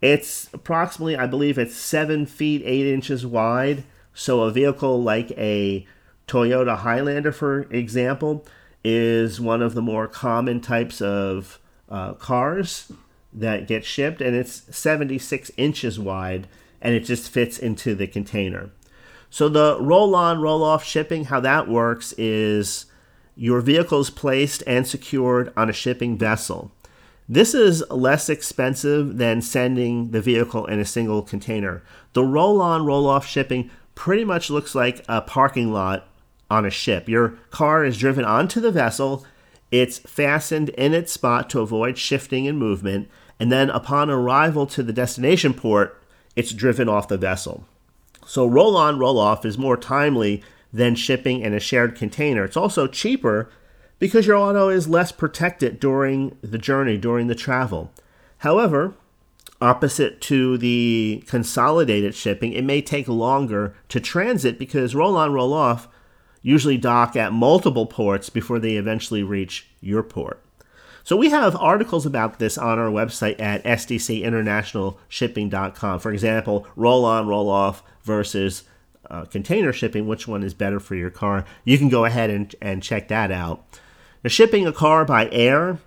It's 0.00 0.48
approximately, 0.52 1.16
I 1.16 1.26
believe 1.26 1.58
it's 1.58 1.76
seven 1.76 2.26
feet 2.26 2.62
eight 2.64 2.86
inches 2.86 3.26
wide. 3.26 3.84
So 4.14 4.42
a 4.42 4.50
vehicle 4.50 5.02
like 5.02 5.30
a 5.32 5.86
Toyota 6.26 6.78
Highlander, 6.78 7.32
for 7.32 7.62
example, 7.70 8.44
is 8.84 9.40
one 9.40 9.62
of 9.62 9.74
the 9.74 9.82
more 9.82 10.06
common 10.08 10.60
types 10.60 11.00
of 11.00 11.58
uh, 11.88 12.14
cars 12.14 12.90
that 13.32 13.66
get 13.66 13.84
shipped, 13.84 14.20
and 14.20 14.36
it's 14.36 14.62
76 14.76 15.50
inches 15.56 15.98
wide, 15.98 16.46
and 16.80 16.94
it 16.94 17.00
just 17.00 17.30
fits 17.30 17.58
into 17.58 17.94
the 17.94 18.06
container. 18.06 18.70
So 19.30 19.48
the 19.48 19.78
roll-on, 19.80 20.40
roll-off 20.40 20.84
shipping, 20.84 21.26
how 21.26 21.40
that 21.40 21.68
works 21.68 22.12
is 22.18 22.86
your 23.34 23.60
vehicle 23.60 24.00
is 24.00 24.10
placed 24.10 24.62
and 24.66 24.86
secured 24.86 25.52
on 25.56 25.70
a 25.70 25.72
shipping 25.72 26.18
vessel. 26.18 26.70
This 27.28 27.54
is 27.54 27.82
less 27.88 28.28
expensive 28.28 29.16
than 29.16 29.40
sending 29.40 30.10
the 30.10 30.20
vehicle 30.20 30.66
in 30.66 30.78
a 30.80 30.84
single 30.84 31.22
container. 31.22 31.82
The 32.12 32.24
roll 32.24 32.60
on, 32.60 32.84
roll 32.84 33.08
off 33.08 33.26
shipping 33.26 33.70
pretty 33.94 34.24
much 34.24 34.50
looks 34.50 34.74
like 34.74 35.02
a 35.08 35.22
parking 35.22 35.72
lot 35.72 36.08
on 36.52 36.66
a 36.66 36.70
ship. 36.70 37.08
Your 37.08 37.30
car 37.50 37.84
is 37.84 37.96
driven 37.96 38.24
onto 38.24 38.60
the 38.60 38.70
vessel, 38.70 39.24
it's 39.70 39.98
fastened 40.00 40.68
in 40.70 40.92
its 40.92 41.10
spot 41.10 41.48
to 41.50 41.60
avoid 41.60 41.96
shifting 41.96 42.46
and 42.46 42.58
movement, 42.58 43.08
and 43.40 43.50
then 43.50 43.70
upon 43.70 44.10
arrival 44.10 44.66
to 44.66 44.82
the 44.82 44.92
destination 44.92 45.54
port, 45.54 45.98
it's 46.36 46.52
driven 46.52 46.90
off 46.90 47.08
the 47.08 47.16
vessel. 47.16 47.64
So 48.26 48.46
roll 48.46 48.76
on, 48.76 48.98
roll 48.98 49.18
off 49.18 49.46
is 49.46 49.56
more 49.56 49.78
timely 49.78 50.42
than 50.72 50.94
shipping 50.94 51.40
in 51.40 51.54
a 51.54 51.60
shared 51.60 51.96
container. 51.96 52.44
It's 52.44 52.56
also 52.56 52.86
cheaper 52.86 53.50
because 53.98 54.26
your 54.26 54.36
auto 54.36 54.68
is 54.68 54.88
less 54.88 55.10
protected 55.10 55.80
during 55.80 56.36
the 56.42 56.58
journey, 56.58 56.98
during 56.98 57.28
the 57.28 57.34
travel. 57.34 57.90
However, 58.38 58.94
opposite 59.60 60.20
to 60.22 60.58
the 60.58 61.24
consolidated 61.26 62.14
shipping, 62.14 62.52
it 62.52 62.64
may 62.64 62.82
take 62.82 63.08
longer 63.08 63.74
to 63.88 64.00
transit 64.00 64.58
because 64.58 64.94
roll 64.94 65.16
on, 65.16 65.32
roll 65.32 65.54
off 65.54 65.88
usually 66.42 66.76
dock 66.76 67.16
at 67.16 67.32
multiple 67.32 67.86
ports 67.86 68.28
before 68.28 68.58
they 68.58 68.76
eventually 68.76 69.22
reach 69.22 69.68
your 69.80 70.02
port. 70.02 70.42
So 71.04 71.16
we 71.16 71.30
have 71.30 71.56
articles 71.56 72.04
about 72.06 72.38
this 72.38 72.56
on 72.56 72.78
our 72.78 72.90
website 72.90 73.40
at 73.40 73.64
sdcinternationalshipping.com. 73.64 76.00
For 76.00 76.12
example, 76.12 76.66
roll 76.76 77.04
on, 77.04 77.26
roll 77.26 77.50
off 77.50 77.82
versus 78.02 78.62
uh, 79.10 79.24
container 79.24 79.72
shipping, 79.72 80.06
which 80.06 80.28
one 80.28 80.44
is 80.44 80.54
better 80.54 80.78
for 80.78 80.94
your 80.94 81.10
car? 81.10 81.44
You 81.64 81.76
can 81.76 81.88
go 81.88 82.04
ahead 82.04 82.30
and, 82.30 82.54
and 82.60 82.80
check 82.82 83.08
that 83.08 83.32
out. 83.32 83.64
Now, 84.22 84.28
shipping 84.28 84.64
a 84.66 84.72
car 84.72 85.04
by 85.04 85.28
air, 85.30 85.78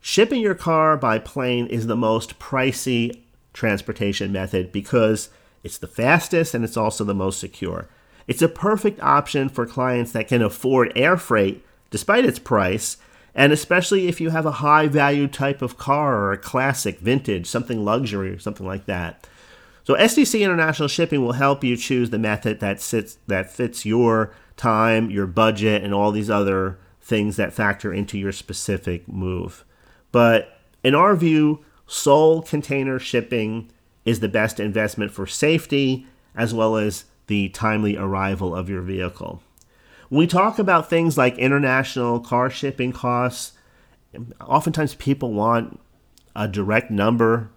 shipping 0.00 0.40
your 0.40 0.54
car 0.54 0.96
by 0.96 1.18
plane 1.18 1.66
is 1.66 1.86
the 1.86 1.96
most 1.96 2.38
pricey 2.38 3.20
transportation 3.52 4.32
method 4.32 4.72
because 4.72 5.28
it's 5.62 5.76
the 5.76 5.86
fastest 5.86 6.54
and 6.54 6.64
it's 6.64 6.78
also 6.78 7.04
the 7.04 7.14
most 7.14 7.38
secure. 7.38 7.88
It's 8.26 8.42
a 8.42 8.48
perfect 8.48 9.00
option 9.02 9.48
for 9.48 9.66
clients 9.66 10.12
that 10.12 10.28
can 10.28 10.42
afford 10.42 10.92
air 10.96 11.16
freight 11.16 11.64
despite 11.90 12.24
its 12.24 12.38
price, 12.38 12.96
and 13.34 13.52
especially 13.52 14.08
if 14.08 14.20
you 14.20 14.30
have 14.30 14.46
a 14.46 14.52
high 14.52 14.88
value 14.88 15.28
type 15.28 15.62
of 15.62 15.78
car 15.78 16.16
or 16.16 16.32
a 16.32 16.38
classic, 16.38 16.98
vintage, 17.00 17.46
something 17.46 17.84
luxury, 17.84 18.30
or 18.30 18.38
something 18.38 18.66
like 18.66 18.86
that. 18.86 19.26
So 19.84 19.94
SDC 19.94 20.40
International 20.40 20.88
Shipping 20.88 21.22
will 21.22 21.32
help 21.32 21.64
you 21.64 21.76
choose 21.76 22.10
the 22.10 22.18
method 22.18 22.60
that 22.60 22.80
sits 22.80 23.18
that 23.26 23.50
fits 23.50 23.84
your 23.84 24.32
time, 24.56 25.10
your 25.10 25.26
budget, 25.26 25.82
and 25.82 25.92
all 25.92 26.12
these 26.12 26.30
other 26.30 26.78
things 27.00 27.36
that 27.36 27.52
factor 27.52 27.92
into 27.92 28.16
your 28.16 28.32
specific 28.32 29.08
move. 29.08 29.64
But 30.12 30.60
in 30.84 30.94
our 30.94 31.16
view, 31.16 31.64
sole 31.86 32.42
container 32.42 32.98
shipping 32.98 33.70
is 34.04 34.20
the 34.20 34.28
best 34.28 34.60
investment 34.60 35.10
for 35.10 35.26
safety 35.26 36.06
as 36.34 36.54
well 36.54 36.76
as 36.76 37.04
the 37.32 37.48
timely 37.48 37.96
arrival 37.96 38.54
of 38.54 38.68
your 38.68 38.82
vehicle. 38.82 39.42
When 40.10 40.18
we 40.18 40.26
talk 40.26 40.58
about 40.58 40.90
things 40.90 41.16
like 41.16 41.38
international 41.38 42.20
car 42.20 42.50
shipping 42.50 42.92
costs, 42.92 43.52
oftentimes 44.38 44.96
people 44.96 45.32
want 45.32 45.80
a 46.36 46.46
direct 46.46 46.90
number, 46.90 47.48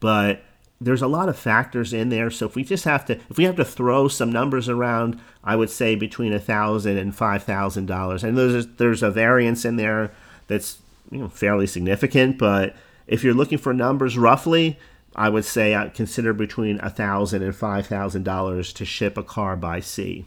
but 0.00 0.42
there's 0.80 1.02
a 1.02 1.06
lot 1.06 1.28
of 1.28 1.38
factors 1.38 1.92
in 1.92 2.08
there. 2.08 2.30
So 2.30 2.46
if 2.46 2.54
we 2.54 2.64
just 2.64 2.86
have 2.86 3.04
to, 3.04 3.18
if 3.28 3.36
we 3.36 3.44
have 3.44 3.56
to 3.56 3.66
throw 3.66 4.08
some 4.08 4.32
numbers 4.32 4.66
around, 4.66 5.20
I 5.44 5.56
would 5.56 5.68
say 5.68 5.94
between 5.94 6.32
a 6.32 6.40
thousand 6.40 6.96
and 6.96 7.14
five 7.14 7.42
thousand 7.42 7.84
dollars. 7.84 8.24
And 8.24 8.38
there's 8.38 8.66
there's 8.78 9.02
a 9.02 9.10
variance 9.10 9.66
in 9.66 9.76
there 9.76 10.10
that's 10.46 10.78
you 11.10 11.18
know 11.18 11.28
fairly 11.28 11.66
significant. 11.66 12.38
But 12.38 12.74
if 13.06 13.22
you're 13.22 13.34
looking 13.34 13.58
for 13.58 13.74
numbers 13.74 14.16
roughly, 14.16 14.78
I 15.16 15.28
would 15.28 15.44
say 15.44 15.74
I 15.74 15.88
consider 15.88 16.32
between 16.32 16.78
a 16.80 16.90
thousand 16.90 17.42
and 17.42 17.54
five 17.54 17.86
thousand 17.86 18.24
dollars 18.24 18.72
to 18.74 18.84
ship 18.84 19.16
a 19.16 19.22
car 19.22 19.56
by 19.56 19.80
sea. 19.80 20.26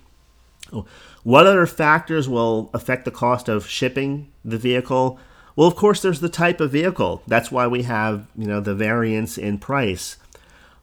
What 1.24 1.48
other 1.48 1.66
factors 1.66 2.30
will 2.30 2.70
affect 2.74 3.06
the 3.06 3.12
cost 3.12 3.50
of 3.50 3.68
shipping 3.68 4.32
the 4.44 4.58
vehicle? 4.58 5.20
Well, 5.56 5.68
of 5.68 5.76
course, 5.76 6.02
there's 6.02 6.22
the 6.22 6.30
type 6.30 6.62
of 6.62 6.72
vehicle. 6.72 7.22
That's 7.28 7.52
why 7.52 7.68
we 7.68 7.84
have 7.84 8.28
you 8.38 8.48
know 8.48 8.60
the 8.60 8.76
variance 8.76 9.38
in 9.38 9.58
price 9.58 10.18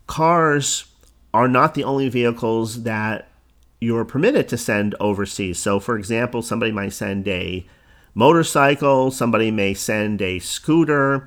cars 0.08 0.86
are 1.32 1.46
not 1.46 1.74
the 1.74 1.84
only 1.84 2.08
vehicles 2.08 2.82
that 2.82 3.28
you're 3.80 4.04
permitted 4.04 4.48
to 4.48 4.58
send 4.58 4.96
overseas. 4.98 5.60
So, 5.60 5.78
for 5.78 5.96
example, 5.96 6.42
somebody 6.42 6.72
might 6.72 6.92
send 6.92 7.28
a 7.28 7.64
motorcycle, 8.14 9.12
somebody 9.12 9.52
may 9.52 9.74
send 9.74 10.20
a 10.20 10.40
scooter, 10.40 11.26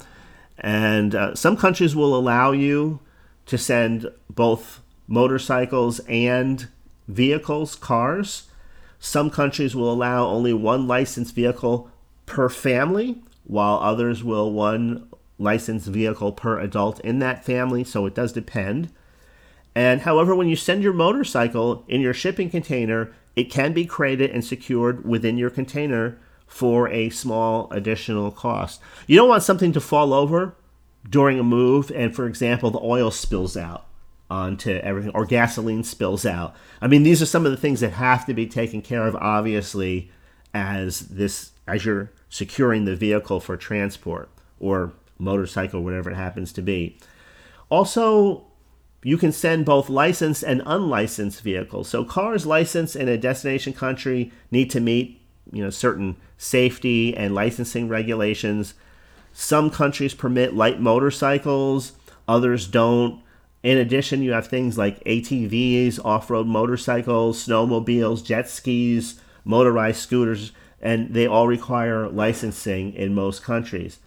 and 0.61 1.15
uh, 1.15 1.35
some 1.35 1.57
countries 1.57 1.95
will 1.95 2.15
allow 2.15 2.51
you 2.51 2.99
to 3.47 3.57
send 3.57 4.09
both 4.29 4.81
motorcycles 5.07 5.99
and 6.07 6.67
vehicles, 7.07 7.75
cars. 7.75 8.47
Some 8.99 9.31
countries 9.31 9.75
will 9.75 9.91
allow 9.91 10.27
only 10.27 10.53
one 10.53 10.87
licensed 10.87 11.33
vehicle 11.33 11.89
per 12.27 12.47
family, 12.47 13.23
while 13.43 13.79
others 13.79 14.23
will 14.23 14.51
one 14.53 15.07
licensed 15.39 15.87
vehicle 15.87 16.31
per 16.31 16.59
adult 16.59 16.99
in 16.99 17.17
that 17.19 17.43
family, 17.43 17.83
so 17.83 18.05
it 18.05 18.13
does 18.13 18.31
depend. 18.31 18.91
And 19.73 20.01
however, 20.01 20.35
when 20.35 20.47
you 20.47 20.55
send 20.55 20.83
your 20.83 20.93
motorcycle 20.93 21.83
in 21.87 22.01
your 22.01 22.13
shipping 22.13 22.51
container, 22.51 23.11
it 23.35 23.45
can 23.45 23.73
be 23.73 23.85
crated 23.85 24.29
and 24.29 24.45
secured 24.45 25.05
within 25.05 25.37
your 25.37 25.49
container 25.49 26.19
for 26.51 26.89
a 26.89 27.09
small 27.09 27.71
additional 27.71 28.29
cost. 28.29 28.81
You 29.07 29.15
don't 29.15 29.29
want 29.29 29.41
something 29.41 29.71
to 29.71 29.79
fall 29.79 30.13
over 30.13 30.53
during 31.09 31.39
a 31.39 31.43
move, 31.43 31.89
and 31.95 32.13
for 32.13 32.27
example, 32.27 32.69
the 32.69 32.81
oil 32.83 33.09
spills 33.09 33.55
out 33.55 33.85
onto 34.29 34.71
everything 34.71 35.11
or 35.15 35.25
gasoline 35.25 35.83
spills 35.83 36.25
out. 36.25 36.53
I 36.81 36.87
mean, 36.87 37.03
these 37.03 37.21
are 37.21 37.25
some 37.25 37.45
of 37.45 37.51
the 37.51 37.57
things 37.57 37.79
that 37.79 37.93
have 37.93 38.25
to 38.25 38.33
be 38.33 38.47
taken 38.47 38.81
care 38.81 39.07
of, 39.07 39.15
obviously, 39.15 40.11
as 40.53 40.99
this 40.99 41.51
as 41.67 41.85
you're 41.85 42.11
securing 42.27 42.83
the 42.83 42.97
vehicle 42.97 43.39
for 43.39 43.55
transport 43.55 44.29
or 44.59 44.91
motorcycle, 45.17 45.81
whatever 45.81 46.11
it 46.11 46.15
happens 46.15 46.51
to 46.51 46.61
be. 46.61 46.97
Also, 47.69 48.45
you 49.03 49.17
can 49.17 49.31
send 49.31 49.63
both 49.63 49.89
licensed 49.89 50.43
and 50.43 50.61
unlicensed 50.65 51.41
vehicles. 51.41 51.87
So 51.87 52.03
cars 52.03 52.45
licensed 52.45 52.97
in 52.97 53.07
a 53.07 53.17
destination 53.17 53.71
country 53.71 54.33
need 54.51 54.69
to 54.71 54.81
meet, 54.81 55.20
you 55.51 55.63
know, 55.63 55.69
certain 55.69 56.15
safety 56.37 57.15
and 57.15 57.35
licensing 57.35 57.87
regulations. 57.87 58.73
Some 59.33 59.69
countries 59.69 60.13
permit 60.13 60.55
light 60.55 60.79
motorcycles, 60.79 61.93
others 62.27 62.67
don't. 62.67 63.21
In 63.63 63.77
addition, 63.77 64.23
you 64.23 64.31
have 64.31 64.47
things 64.47 64.77
like 64.77 65.03
ATVs, 65.03 66.03
off-road 66.03 66.47
motorcycles, 66.47 67.45
snowmobiles, 67.45 68.23
jet 68.23 68.49
skis, 68.49 69.21
motorized 69.45 69.99
scooters, 69.99 70.51
and 70.81 71.13
they 71.13 71.27
all 71.27 71.47
require 71.47 72.09
licensing 72.09 72.93
in 72.93 73.13
most 73.13 73.43
countries. 73.43 73.99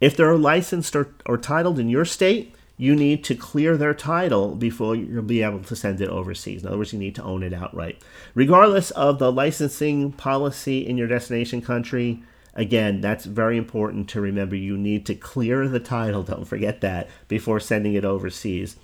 If 0.00 0.16
they're 0.16 0.36
licensed 0.36 0.96
or, 0.96 1.14
or 1.24 1.38
titled 1.38 1.78
in 1.78 1.88
your 1.88 2.04
state, 2.04 2.54
you 2.78 2.94
need 2.94 3.24
to 3.24 3.34
clear 3.34 3.76
their 3.76 3.94
title 3.94 4.54
before 4.54 4.94
you'll 4.94 5.22
be 5.22 5.42
able 5.42 5.60
to 5.60 5.76
send 5.76 6.00
it 6.00 6.08
overseas. 6.08 6.62
In 6.62 6.68
other 6.68 6.78
words, 6.78 6.92
you 6.92 6.98
need 6.98 7.14
to 7.14 7.22
own 7.22 7.42
it 7.42 7.54
outright. 7.54 8.02
Regardless 8.34 8.90
of 8.90 9.18
the 9.18 9.32
licensing 9.32 10.12
policy 10.12 10.86
in 10.86 10.98
your 10.98 11.08
destination 11.08 11.62
country, 11.62 12.22
again, 12.54 13.00
that's 13.00 13.24
very 13.24 13.56
important 13.56 14.08
to 14.10 14.20
remember. 14.20 14.56
You 14.56 14.76
need 14.76 15.06
to 15.06 15.14
clear 15.14 15.66
the 15.68 15.80
title, 15.80 16.22
don't 16.24 16.44
forget 16.44 16.82
that, 16.82 17.08
before 17.28 17.60
sending 17.60 17.94
it 17.94 18.04
overseas. 18.04 18.76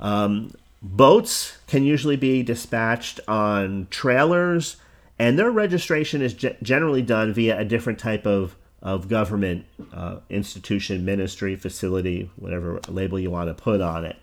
Um, 0.00 0.52
boats 0.82 1.58
can 1.66 1.84
usually 1.84 2.16
be 2.16 2.42
dispatched 2.42 3.20
on 3.26 3.86
trailers, 3.90 4.76
and 5.18 5.38
their 5.38 5.50
registration 5.50 6.20
is 6.20 6.34
ge- 6.34 6.56
generally 6.62 7.02
done 7.02 7.32
via 7.32 7.58
a 7.58 7.64
different 7.64 7.98
type 7.98 8.26
of 8.26 8.54
of 8.82 9.08
government 9.08 9.64
uh, 9.92 10.16
institution, 10.30 11.04
ministry, 11.04 11.56
facility, 11.56 12.30
whatever 12.36 12.80
label 12.88 13.18
you 13.18 13.30
want 13.30 13.48
to 13.48 13.54
put 13.54 13.80
on 13.80 14.04
it. 14.04 14.16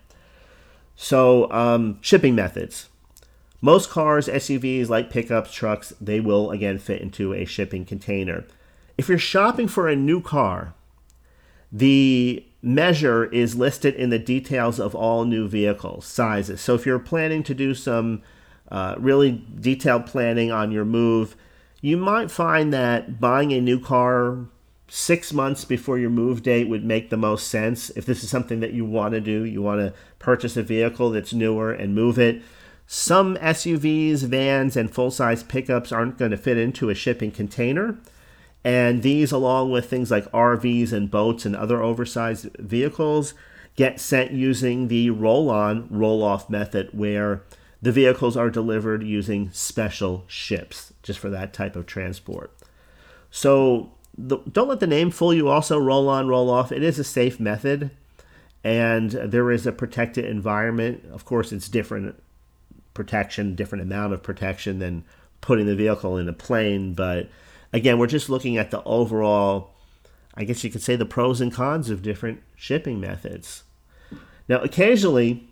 So, 0.96 1.52
um, 1.52 1.98
shipping 2.02 2.36
methods. 2.36 2.90
Most 3.62 3.90
cars, 3.90 4.28
SUVs, 4.28 4.90
light 4.90 5.10
pickups, 5.10 5.52
trucks, 5.52 5.94
they 6.00 6.20
will 6.20 6.52
again 6.52 6.78
fit 6.78 7.02
into 7.02 7.34
a 7.34 7.46
shipping 7.46 7.84
container. 7.84 8.46
If 8.98 9.10
you're 9.10 9.18
shopping 9.18 9.68
for 9.68 9.90
a 9.90 9.96
new 9.96 10.22
car, 10.22 10.74
the 11.72 12.46
measure 12.62 13.26
is 13.26 13.56
listed 13.56 13.96
in 13.96 14.10
the 14.10 14.20
details 14.20 14.80
of 14.80 14.96
all 14.96 15.26
new 15.26 15.48
vehicles, 15.48 16.06
sizes. 16.06 16.62
So 16.62 16.76
if 16.76 16.86
you're 16.86 17.00
planning 17.00 17.44
to 17.44 17.54
do 17.54 17.74
some 17.74 18.22
uh, 18.72 18.96
really 18.98 19.44
detailed 19.60 20.06
planning 20.06 20.52
on 20.52 20.72
your 20.72 20.86
move, 20.86 21.36
you 21.82 21.98
might 21.98 22.32
find 22.32 22.74
that 22.74 23.20
buying 23.20 23.52
a 23.52 23.62
new 23.62 23.80
car 23.80 24.46
six 24.88 25.34
months 25.34 25.66
before 25.66 25.98
your 25.98 26.10
move 26.10 26.44
date 26.44 26.70
would 26.70 26.84
make 26.84 27.10
the 27.10 27.18
most 27.18 27.48
sense. 27.48 27.90
If 27.92 28.06
this 28.06 28.24
is 28.24 28.30
something 28.30 28.60
that 28.60 28.74
you 28.74 28.86
want 28.86 29.14
to 29.14 29.22
do, 29.22 29.44
you 29.44 29.62
want 29.62 29.82
to 29.82 29.94
purchase 30.20 30.56
a 30.58 30.64
vehicle 30.64 31.10
that's 31.12 31.34
newer 31.34 31.72
and 31.72 31.96
move 31.96 32.20
it. 32.20 32.42
Some 32.88 33.36
SUVs, 33.38 34.24
vans, 34.24 34.78
and 34.78 34.94
full 34.94 35.10
size 35.10 35.44
pickups 35.44 35.92
aren't 35.92 36.18
going 36.18 36.32
to 36.32 36.38
fit 36.38 36.58
into 36.58 36.90
a 36.90 36.96
shipping 36.96 37.32
container. 37.32 37.98
And 38.64 39.02
these, 39.02 39.32
along 39.32 39.72
with 39.72 39.90
things 39.90 40.12
like 40.12 40.32
RVs 40.32 40.92
and 40.92 41.10
boats 41.10 41.46
and 41.46 41.56
other 41.56 41.82
oversized 41.82 42.48
vehicles, 42.58 43.34
get 43.76 44.00
sent 44.00 44.32
using 44.32 44.88
the 44.88 45.10
roll 45.10 45.50
on, 45.50 45.88
roll 45.90 46.24
off 46.24 46.50
method, 46.50 46.90
where 46.92 47.44
the 47.86 47.92
vehicles 47.92 48.36
are 48.36 48.50
delivered 48.50 49.04
using 49.04 49.52
special 49.52 50.24
ships 50.26 50.92
just 51.04 51.20
for 51.20 51.30
that 51.30 51.54
type 51.54 51.76
of 51.76 51.86
transport. 51.86 52.52
So 53.30 53.92
the, 54.18 54.40
don't 54.52 54.68
let 54.68 54.80
the 54.80 54.88
name 54.88 55.12
fool 55.12 55.36
you. 55.36 55.50
Also, 55.50 55.78
roll 55.78 56.10
on, 56.10 56.28
roll 56.28 56.50
off. 56.50 56.72
It 56.72 56.82
is 56.82 56.98
a 56.98 57.04
safe 57.04 57.40
method, 57.40 57.92
and 58.64 59.12
there 59.12 59.52
is 59.52 59.68
a 59.68 59.72
protected 59.72 60.26
environment. 60.26 61.06
Of 61.14 61.26
course, 61.26 61.52
it's 61.52 61.70
different 61.70 62.16
protection, 62.96 63.54
different 63.54 63.84
amount 63.84 64.14
of 64.14 64.24
protection 64.24 64.80
than 64.80 65.04
putting 65.42 65.68
the 65.68 65.76
vehicle 65.76 66.18
in 66.18 66.28
a 66.28 66.34
plane. 66.34 66.96
But 66.96 67.30
again, 67.72 68.00
we're 68.00 68.08
just 68.08 68.32
looking 68.32 68.58
at 68.58 68.72
the 68.72 68.82
overall. 68.84 69.76
I 70.34 70.44
guess 70.44 70.64
you 70.64 70.72
could 70.72 70.82
say 70.82 70.96
the 70.96 71.06
pros 71.06 71.40
and 71.40 71.54
cons 71.54 71.92
of 71.92 72.02
different 72.02 72.42
shipping 72.56 73.00
methods. 73.00 73.62
Now, 74.50 74.62
occasionally, 74.62 75.48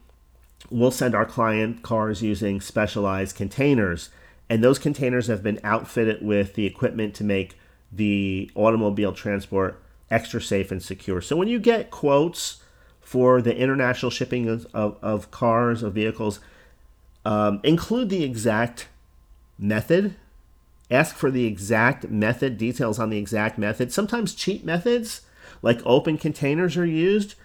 we'll 0.73 0.91
send 0.91 1.13
our 1.13 1.25
client 1.25 1.83
cars 1.83 2.23
using 2.23 2.59
specialized 2.59 3.35
containers, 3.35 4.09
and 4.49 4.63
those 4.63 4.79
containers 4.79 5.27
have 5.27 5.43
been 5.43 5.59
outfitted 5.63 6.25
with 6.25 6.55
the 6.55 6.65
equipment 6.65 7.13
to 7.13 7.23
make 7.23 7.57
the 7.91 8.49
automobile 8.55 9.13
transport 9.13 9.79
extra 10.09 10.41
safe 10.41 10.71
and 10.71 10.81
secure. 10.81 11.21
So 11.21 11.35
when 11.35 11.47
you 11.47 11.59
get 11.59 11.91
quotes 11.91 12.63
for 12.99 13.41
the 13.41 13.55
international 13.55 14.09
shipping 14.09 14.49
of, 14.49 14.65
of, 14.73 14.97
of 15.01 15.29
cars, 15.29 15.83
of 15.83 15.93
vehicles, 15.93 16.39
um, 17.23 17.59
include 17.63 18.09
the 18.09 18.23
exact 18.23 18.87
method. 19.59 20.15
Ask 20.89 21.15
for 21.15 21.29
the 21.29 21.45
exact 21.45 22.09
method, 22.09 22.57
details 22.57 22.99
on 22.99 23.09
the 23.09 23.17
exact 23.17 23.57
method. 23.57 23.91
Sometimes 23.91 24.33
cheap 24.33 24.63
methods 24.63 25.21
like 25.61 25.81
open 25.85 26.17
containers 26.17 26.75
are 26.77 26.85
used, 26.85 27.35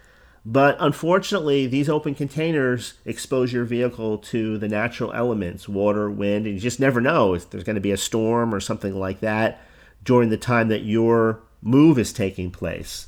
but 0.51 0.77
unfortunately, 0.79 1.67
these 1.67 1.87
open 1.87 2.15
containers 2.15 2.95
expose 3.05 3.53
your 3.53 3.65
vehicle 3.65 4.17
to 4.17 4.57
the 4.57 4.67
natural 4.67 5.13
elements, 5.13 5.69
water, 5.69 6.09
wind, 6.09 6.47
and 6.47 6.55
you 6.55 6.59
just 6.59 6.79
never 6.79 6.99
know 6.99 7.35
if 7.35 7.47
there's 7.47 7.63
going 7.63 7.75
to 7.75 7.79
be 7.79 7.91
a 7.91 7.97
storm 7.97 8.51
or 8.51 8.59
something 8.59 8.97
like 8.97 9.19
that 9.19 9.61
during 10.03 10.29
the 10.29 10.37
time 10.37 10.69
that 10.69 10.81
your 10.81 11.43
move 11.61 11.99
is 11.99 12.11
taking 12.11 12.49
place. 12.49 13.05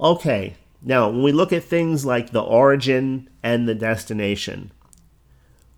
Okay, 0.00 0.56
now 0.82 1.10
when 1.10 1.22
we 1.22 1.30
look 1.30 1.52
at 1.52 1.62
things 1.62 2.04
like 2.04 2.32
the 2.32 2.42
origin 2.42 3.30
and 3.44 3.68
the 3.68 3.74
destination, 3.76 4.72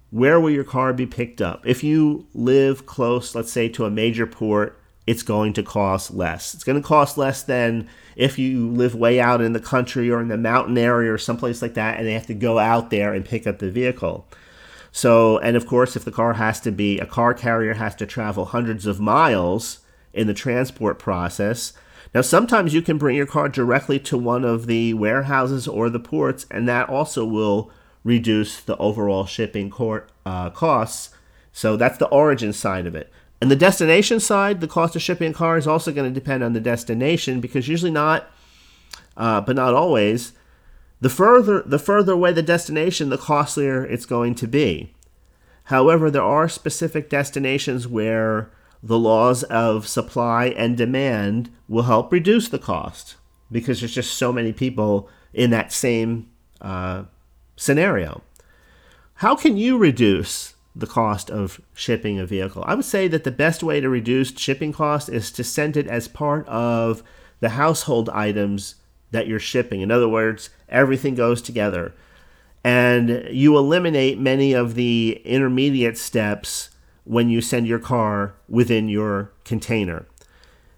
where 0.08 0.40
will 0.40 0.48
your 0.48 0.64
car 0.64 0.94
be 0.94 1.04
picked 1.04 1.42
up? 1.42 1.66
If 1.66 1.84
you 1.84 2.26
live 2.32 2.86
close, 2.86 3.34
let's 3.34 3.52
say, 3.52 3.68
to 3.68 3.84
a 3.84 3.90
major 3.90 4.26
port, 4.26 4.79
it's 5.10 5.24
going 5.24 5.52
to 5.54 5.62
cost 5.64 6.12
less. 6.12 6.54
It's 6.54 6.62
going 6.62 6.80
to 6.80 6.86
cost 6.86 7.18
less 7.18 7.42
than 7.42 7.88
if 8.14 8.38
you 8.38 8.68
live 8.70 8.94
way 8.94 9.18
out 9.18 9.40
in 9.40 9.54
the 9.54 9.58
country 9.58 10.08
or 10.08 10.20
in 10.20 10.28
the 10.28 10.36
mountain 10.36 10.78
area 10.78 11.12
or 11.12 11.18
someplace 11.18 11.60
like 11.60 11.74
that 11.74 11.98
and 11.98 12.06
they 12.06 12.12
have 12.12 12.28
to 12.28 12.34
go 12.34 12.60
out 12.60 12.90
there 12.90 13.12
and 13.12 13.24
pick 13.24 13.44
up 13.44 13.58
the 13.58 13.72
vehicle. 13.72 14.24
So, 14.92 15.38
and 15.38 15.56
of 15.56 15.66
course, 15.66 15.96
if 15.96 16.04
the 16.04 16.12
car 16.12 16.34
has 16.34 16.60
to 16.60 16.70
be, 16.70 17.00
a 17.00 17.06
car 17.06 17.34
carrier 17.34 17.74
has 17.74 17.96
to 17.96 18.06
travel 18.06 18.44
hundreds 18.44 18.86
of 18.86 19.00
miles 19.00 19.80
in 20.12 20.28
the 20.28 20.34
transport 20.34 21.00
process. 21.00 21.72
Now, 22.14 22.20
sometimes 22.20 22.72
you 22.72 22.80
can 22.80 22.96
bring 22.96 23.16
your 23.16 23.26
car 23.26 23.48
directly 23.48 23.98
to 24.00 24.16
one 24.16 24.44
of 24.44 24.66
the 24.66 24.94
warehouses 24.94 25.66
or 25.66 25.90
the 25.90 25.98
ports, 25.98 26.46
and 26.52 26.68
that 26.68 26.88
also 26.88 27.24
will 27.24 27.72
reduce 28.04 28.60
the 28.60 28.76
overall 28.76 29.26
shipping 29.26 29.70
court, 29.70 30.08
uh, 30.24 30.50
costs. 30.50 31.10
So 31.52 31.76
that's 31.76 31.98
the 31.98 32.08
origin 32.08 32.52
side 32.52 32.86
of 32.86 32.94
it. 32.94 33.12
And 33.40 33.50
the 33.50 33.56
destination 33.56 34.20
side, 34.20 34.60
the 34.60 34.68
cost 34.68 34.94
of 34.94 35.02
shipping 35.02 35.30
a 35.30 35.34
car 35.34 35.56
is 35.56 35.66
also 35.66 35.92
going 35.92 36.12
to 36.12 36.20
depend 36.20 36.44
on 36.44 36.52
the 36.52 36.60
destination 36.60 37.40
because 37.40 37.68
usually 37.68 37.90
not, 37.90 38.30
uh, 39.16 39.40
but 39.40 39.56
not 39.56 39.74
always, 39.74 40.32
the 41.00 41.08
further 41.08 41.62
the 41.62 41.78
further 41.78 42.12
away 42.12 42.32
the 42.32 42.42
destination, 42.42 43.08
the 43.08 43.16
costlier 43.16 43.84
it's 43.84 44.04
going 44.04 44.34
to 44.36 44.46
be. 44.46 44.92
However, 45.64 46.10
there 46.10 46.22
are 46.22 46.48
specific 46.48 47.08
destinations 47.08 47.88
where 47.88 48.50
the 48.82 48.98
laws 48.98 49.42
of 49.44 49.86
supply 49.86 50.46
and 50.46 50.76
demand 50.76 51.50
will 51.68 51.84
help 51.84 52.12
reduce 52.12 52.48
the 52.48 52.58
cost 52.58 53.16
because 53.50 53.80
there's 53.80 53.94
just 53.94 54.14
so 54.14 54.32
many 54.32 54.52
people 54.52 55.08
in 55.32 55.50
that 55.50 55.72
same 55.72 56.28
uh, 56.60 57.04
scenario. 57.56 58.22
How 59.14 59.36
can 59.36 59.56
you 59.56 59.78
reduce 59.78 60.54
the 60.80 60.86
cost 60.86 61.30
of 61.30 61.60
shipping 61.74 62.18
a 62.18 62.26
vehicle? 62.26 62.64
I 62.66 62.74
would 62.74 62.84
say 62.84 63.08
that 63.08 63.24
the 63.24 63.30
best 63.30 63.62
way 63.62 63.80
to 63.80 63.88
reduce 63.88 64.36
shipping 64.36 64.72
costs 64.72 65.08
is 65.08 65.30
to 65.32 65.44
send 65.44 65.76
it 65.76 65.86
as 65.86 66.08
part 66.08 66.46
of 66.48 67.02
the 67.40 67.50
household 67.50 68.08
items 68.10 68.76
that 69.10 69.26
you're 69.26 69.38
shipping. 69.38 69.80
In 69.80 69.90
other 69.90 70.08
words, 70.08 70.50
everything 70.68 71.14
goes 71.14 71.42
together. 71.42 71.94
And 72.62 73.26
you 73.30 73.56
eliminate 73.56 74.18
many 74.18 74.52
of 74.52 74.74
the 74.74 75.20
intermediate 75.24 75.96
steps 75.96 76.70
when 77.04 77.30
you 77.30 77.40
send 77.40 77.66
your 77.66 77.78
car 77.78 78.34
within 78.48 78.88
your 78.88 79.32
container. 79.44 80.06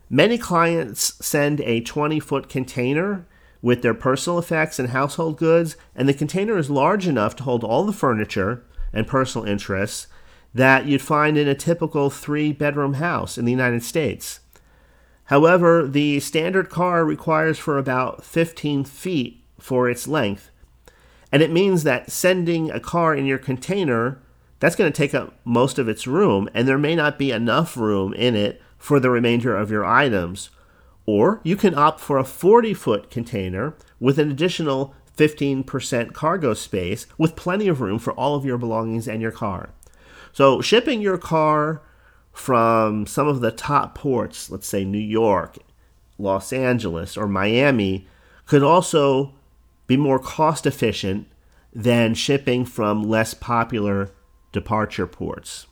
Many 0.08 0.38
clients 0.38 1.14
send 1.24 1.60
a 1.62 1.80
20 1.80 2.20
foot 2.20 2.48
container 2.48 3.26
with 3.60 3.82
their 3.82 3.94
personal 3.94 4.38
effects 4.38 4.78
and 4.78 4.90
household 4.90 5.38
goods, 5.38 5.76
and 5.94 6.08
the 6.08 6.14
container 6.14 6.58
is 6.58 6.68
large 6.68 7.06
enough 7.06 7.34
to 7.36 7.44
hold 7.44 7.64
all 7.64 7.84
the 7.84 7.92
furniture 7.92 8.64
and 8.92 9.06
personal 9.06 9.46
interests 9.46 10.06
that 10.54 10.86
you'd 10.86 11.02
find 11.02 11.38
in 11.38 11.48
a 11.48 11.54
typical 11.54 12.10
three 12.10 12.52
bedroom 12.52 12.94
house 12.94 13.38
in 13.38 13.44
the 13.44 13.50
United 13.50 13.82
States. 13.82 14.40
However, 15.26 15.86
the 15.86 16.20
standard 16.20 16.68
car 16.68 17.04
requires 17.04 17.58
for 17.58 17.78
about 17.78 18.24
15 18.24 18.84
feet 18.84 19.42
for 19.58 19.88
its 19.88 20.06
length. 20.06 20.50
And 21.30 21.42
it 21.42 21.50
means 21.50 21.84
that 21.84 22.10
sending 22.10 22.70
a 22.70 22.80
car 22.80 23.14
in 23.14 23.24
your 23.24 23.38
container, 23.38 24.20
that's 24.60 24.76
going 24.76 24.92
to 24.92 24.96
take 24.96 25.14
up 25.14 25.34
most 25.44 25.78
of 25.78 25.88
its 25.88 26.06
room, 26.06 26.50
and 26.52 26.68
there 26.68 26.78
may 26.78 26.94
not 26.94 27.18
be 27.18 27.30
enough 27.30 27.76
room 27.76 28.12
in 28.12 28.36
it 28.36 28.60
for 28.76 29.00
the 29.00 29.10
remainder 29.10 29.56
of 29.56 29.70
your 29.70 29.84
items. 29.84 30.50
Or 31.06 31.40
you 31.42 31.56
can 31.56 31.74
opt 31.74 32.00
for 32.00 32.18
a 32.18 32.24
40 32.24 32.74
foot 32.74 33.10
container 33.10 33.74
with 33.98 34.18
an 34.18 34.30
additional 34.30 34.94
15% 35.22 36.12
cargo 36.12 36.52
space 36.52 37.06
with 37.16 37.36
plenty 37.36 37.68
of 37.68 37.80
room 37.80 37.98
for 37.98 38.12
all 38.14 38.34
of 38.34 38.44
your 38.44 38.58
belongings 38.58 39.06
and 39.06 39.22
your 39.22 39.30
car. 39.30 39.70
So, 40.32 40.60
shipping 40.60 41.00
your 41.00 41.18
car 41.18 41.82
from 42.32 43.06
some 43.06 43.28
of 43.28 43.40
the 43.40 43.52
top 43.52 43.94
ports, 43.94 44.50
let's 44.50 44.66
say 44.66 44.84
New 44.84 44.98
York, 44.98 45.58
Los 46.18 46.52
Angeles, 46.52 47.16
or 47.16 47.28
Miami, 47.28 48.08
could 48.46 48.62
also 48.62 49.34
be 49.86 49.96
more 49.96 50.18
cost 50.18 50.66
efficient 50.66 51.28
than 51.72 52.14
shipping 52.14 52.64
from 52.64 53.02
less 53.02 53.34
popular 53.34 54.10
departure 54.50 55.06
ports. 55.06 55.66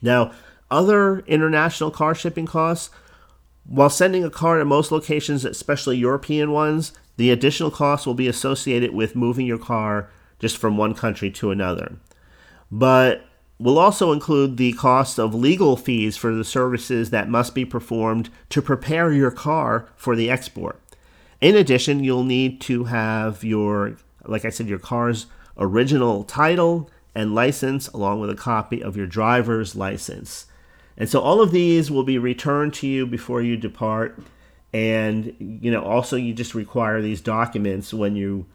Now, 0.00 0.32
other 0.70 1.20
international 1.20 1.90
car 1.90 2.14
shipping 2.14 2.46
costs 2.46 2.90
While 3.66 3.90
sending 3.90 4.24
a 4.24 4.30
car 4.30 4.58
to 4.58 4.64
most 4.64 4.92
locations, 4.92 5.44
especially 5.44 5.96
European 5.96 6.50
ones, 6.52 6.92
the 7.16 7.30
additional 7.30 7.70
costs 7.70 8.06
will 8.06 8.14
be 8.14 8.28
associated 8.28 8.92
with 8.92 9.16
moving 9.16 9.46
your 9.46 9.58
car 9.58 10.10
just 10.38 10.56
from 10.56 10.76
one 10.76 10.94
country 10.94 11.30
to 11.30 11.50
another. 11.50 11.96
But 12.70 13.24
will 13.58 13.78
also 13.78 14.12
include 14.12 14.56
the 14.56 14.72
cost 14.72 15.18
of 15.18 15.34
legal 15.34 15.76
fees 15.76 16.16
for 16.16 16.34
the 16.34 16.44
services 16.44 17.10
that 17.10 17.28
must 17.28 17.54
be 17.54 17.64
performed 17.64 18.28
to 18.50 18.60
prepare 18.60 19.12
your 19.12 19.30
car 19.30 19.88
for 19.96 20.16
the 20.16 20.28
export. 20.28 20.80
In 21.40 21.56
addition, 21.56 22.02
you'll 22.02 22.24
need 22.24 22.60
to 22.62 22.84
have 22.84 23.44
your, 23.44 23.96
like 24.24 24.44
I 24.44 24.50
said, 24.50 24.68
your 24.68 24.78
car's 24.78 25.26
original 25.56 26.24
title 26.24 26.90
and 27.14 27.34
license, 27.34 27.86
along 27.88 28.20
with 28.20 28.30
a 28.30 28.34
copy 28.34 28.82
of 28.82 28.96
your 28.96 29.06
driver's 29.06 29.76
license. 29.76 30.46
And 30.96 31.08
so 31.08 31.20
all 31.20 31.40
of 31.40 31.52
these 31.52 31.90
will 31.90 32.04
be 32.04 32.18
returned 32.18 32.74
to 32.74 32.86
you 32.86 33.06
before 33.06 33.40
you 33.40 33.56
depart. 33.56 34.18
And, 34.74 35.36
you 35.38 35.70
know, 35.70 35.84
also 35.84 36.16
you 36.16 36.34
just 36.34 36.52
require 36.52 37.00
these 37.00 37.20
documents 37.20 37.94
when 37.94 38.16
you 38.16 38.46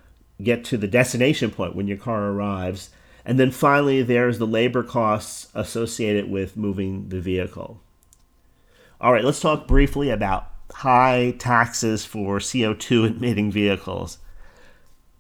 get 0.44 0.66
to 0.66 0.78
the 0.78 0.88
destination 0.88 1.50
point, 1.50 1.78
when 1.78 1.88
your 1.88 1.98
car 1.98 2.26
arrives. 2.26 2.90
And 3.24 3.40
then 3.40 3.52
finally, 3.52 4.04
there's 4.04 4.38
the 4.38 4.46
labor 4.46 4.84
costs 4.84 5.48
associated 5.56 6.30
with 6.30 6.58
moving 6.58 7.08
the 7.08 7.22
vehicle. 7.22 7.80
All 9.00 9.14
right, 9.14 9.24
let's 9.24 9.40
talk 9.40 9.66
briefly 9.66 10.10
about 10.10 10.50
high 10.74 11.36
taxes 11.40 12.04
for 12.04 12.40
CO2 12.40 13.08
emitting 13.16 13.50
vehicles. 13.50 14.18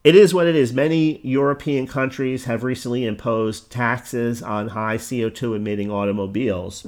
It 0.03 0.15
is 0.15 0.33
what 0.33 0.47
it 0.47 0.55
is. 0.55 0.73
Many 0.73 1.21
European 1.25 1.87
countries 1.87 2.43
have 2.43 2.65
recently 2.65 3.05
imposed 3.05 3.71
taxes 3.71 4.43
on 4.43 4.69
high 4.69 4.97
CO2 4.97 5.55
emitting 5.55 5.89
automobiles. 5.89 6.85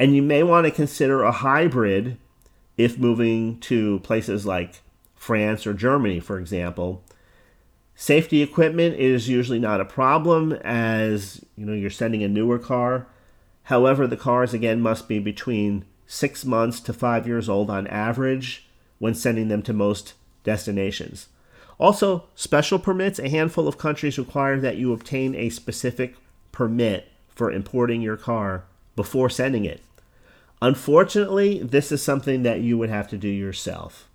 And 0.00 0.16
you 0.16 0.22
may 0.22 0.42
want 0.42 0.64
to 0.66 0.72
consider 0.72 1.22
a 1.22 1.30
hybrid 1.30 2.18
if 2.76 2.98
moving 2.98 3.58
to 3.60 4.00
places 4.00 4.44
like 4.44 4.82
France 5.14 5.66
or 5.66 5.74
Germany, 5.74 6.20
for 6.20 6.38
example. 6.38 7.02
Safety 7.94 8.42
equipment 8.42 8.96
is 8.96 9.28
usually 9.28 9.60
not 9.60 9.80
a 9.80 9.84
problem 9.84 10.52
as 10.64 11.44
you 11.56 11.64
know 11.64 11.72
you're 11.72 11.90
sending 11.90 12.22
a 12.22 12.28
newer 12.28 12.58
car. 12.58 13.06
However, 13.64 14.06
the 14.06 14.16
cars 14.16 14.52
again 14.52 14.80
must 14.80 15.08
be 15.08 15.18
between 15.18 15.84
6 16.06 16.44
months 16.44 16.80
to 16.80 16.92
5 16.92 17.26
years 17.26 17.48
old 17.48 17.70
on 17.70 17.86
average 17.86 18.68
when 18.98 19.14
sending 19.14 19.48
them 19.48 19.62
to 19.62 19.72
most 19.72 20.14
destinations. 20.42 21.28
Also, 21.78 22.24
special 22.34 22.78
permits, 22.78 23.18
a 23.18 23.28
handful 23.28 23.66
of 23.66 23.78
countries 23.78 24.18
require 24.18 24.60
that 24.60 24.76
you 24.76 24.92
obtain 24.92 25.34
a 25.34 25.48
specific 25.48 26.16
permit 26.52 27.08
for 27.28 27.50
importing 27.50 28.02
your 28.02 28.16
car 28.16 28.64
before 28.96 29.30
sending 29.30 29.64
it. 29.64 29.80
Unfortunately, 30.64 31.58
this 31.58 31.92
is 31.92 32.02
something 32.02 32.42
that 32.42 32.62
you 32.62 32.78
would 32.78 32.88
have 32.88 33.06
to 33.08 33.18
do 33.18 33.28
yourself. 33.28 34.08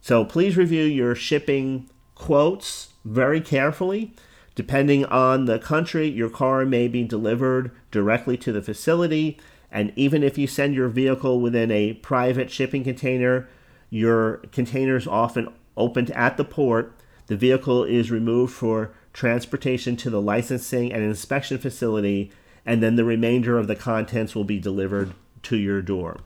So 0.00 0.24
please 0.24 0.56
review 0.56 0.84
your 0.84 1.16
shipping 1.16 1.90
quotes 2.14 2.90
very 3.04 3.40
carefully. 3.40 4.14
Depending 4.54 5.04
on 5.06 5.46
the 5.46 5.58
country, 5.58 6.06
your 6.06 6.30
car 6.30 6.64
may 6.64 6.86
be 6.86 7.02
delivered 7.02 7.72
directly 7.90 8.36
to 8.36 8.52
the 8.52 8.62
facility. 8.62 9.40
And 9.72 9.92
even 9.96 10.22
if 10.22 10.38
you 10.38 10.46
send 10.46 10.76
your 10.76 10.88
vehicle 10.88 11.40
within 11.40 11.72
a 11.72 11.94
private 11.94 12.48
shipping 12.48 12.84
container, 12.84 13.48
your 13.90 14.36
container 14.52 14.94
is 14.94 15.08
often 15.08 15.48
opened 15.76 16.12
at 16.12 16.36
the 16.36 16.44
port. 16.44 16.94
The 17.26 17.36
vehicle 17.36 17.82
is 17.82 18.08
removed 18.08 18.54
for 18.54 18.92
transportation 19.12 19.96
to 19.96 20.10
the 20.10 20.22
licensing 20.22 20.92
and 20.92 21.02
inspection 21.02 21.58
facility, 21.58 22.30
and 22.64 22.80
then 22.80 22.94
the 22.94 23.04
remainder 23.04 23.58
of 23.58 23.66
the 23.66 23.74
contents 23.74 24.36
will 24.36 24.44
be 24.44 24.60
delivered 24.60 25.12
to 25.44 25.56
your 25.56 25.82
door. 25.82 26.20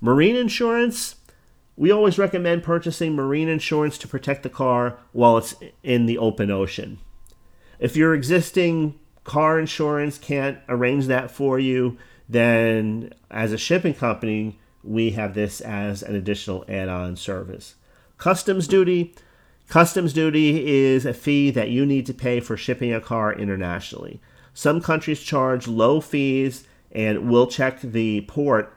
Marine 0.00 0.36
insurance 0.36 1.16
we 1.76 1.90
always 1.90 2.18
recommend 2.18 2.62
purchasing 2.62 3.14
marine 3.14 3.48
insurance 3.48 3.96
to 3.98 4.08
protect 4.08 4.42
the 4.42 4.50
car 4.50 4.98
while 5.12 5.38
it's 5.38 5.54
in 5.82 6.06
the 6.06 6.18
open 6.18 6.50
ocean. 6.50 6.98
If 7.78 7.96
your 7.96 8.14
existing 8.14 8.98
car 9.24 9.58
insurance 9.58 10.18
can't 10.18 10.58
arrange 10.68 11.06
that 11.06 11.30
for 11.30 11.58
you, 11.58 11.96
then 12.28 13.12
as 13.30 13.52
a 13.52 13.58
shipping 13.58 13.94
company, 13.94 14.58
we 14.84 15.10
have 15.10 15.34
this 15.34 15.60
as 15.60 16.02
an 16.02 16.14
additional 16.14 16.64
add 16.68 16.88
on 16.88 17.16
service. 17.16 17.76
Customs 18.18 18.68
duty. 18.68 19.14
Customs 19.68 20.12
duty 20.12 20.66
is 20.66 21.06
a 21.06 21.14
fee 21.14 21.50
that 21.50 21.70
you 21.70 21.86
need 21.86 22.04
to 22.06 22.14
pay 22.14 22.40
for 22.40 22.56
shipping 22.56 22.92
a 22.92 23.00
car 23.00 23.32
internationally. 23.32 24.20
Some 24.52 24.82
countries 24.82 25.22
charge 25.22 25.66
low 25.66 26.00
fees 26.00 26.64
and 26.92 27.30
we'll 27.30 27.46
check 27.46 27.80
the 27.80 28.20
port 28.22 28.72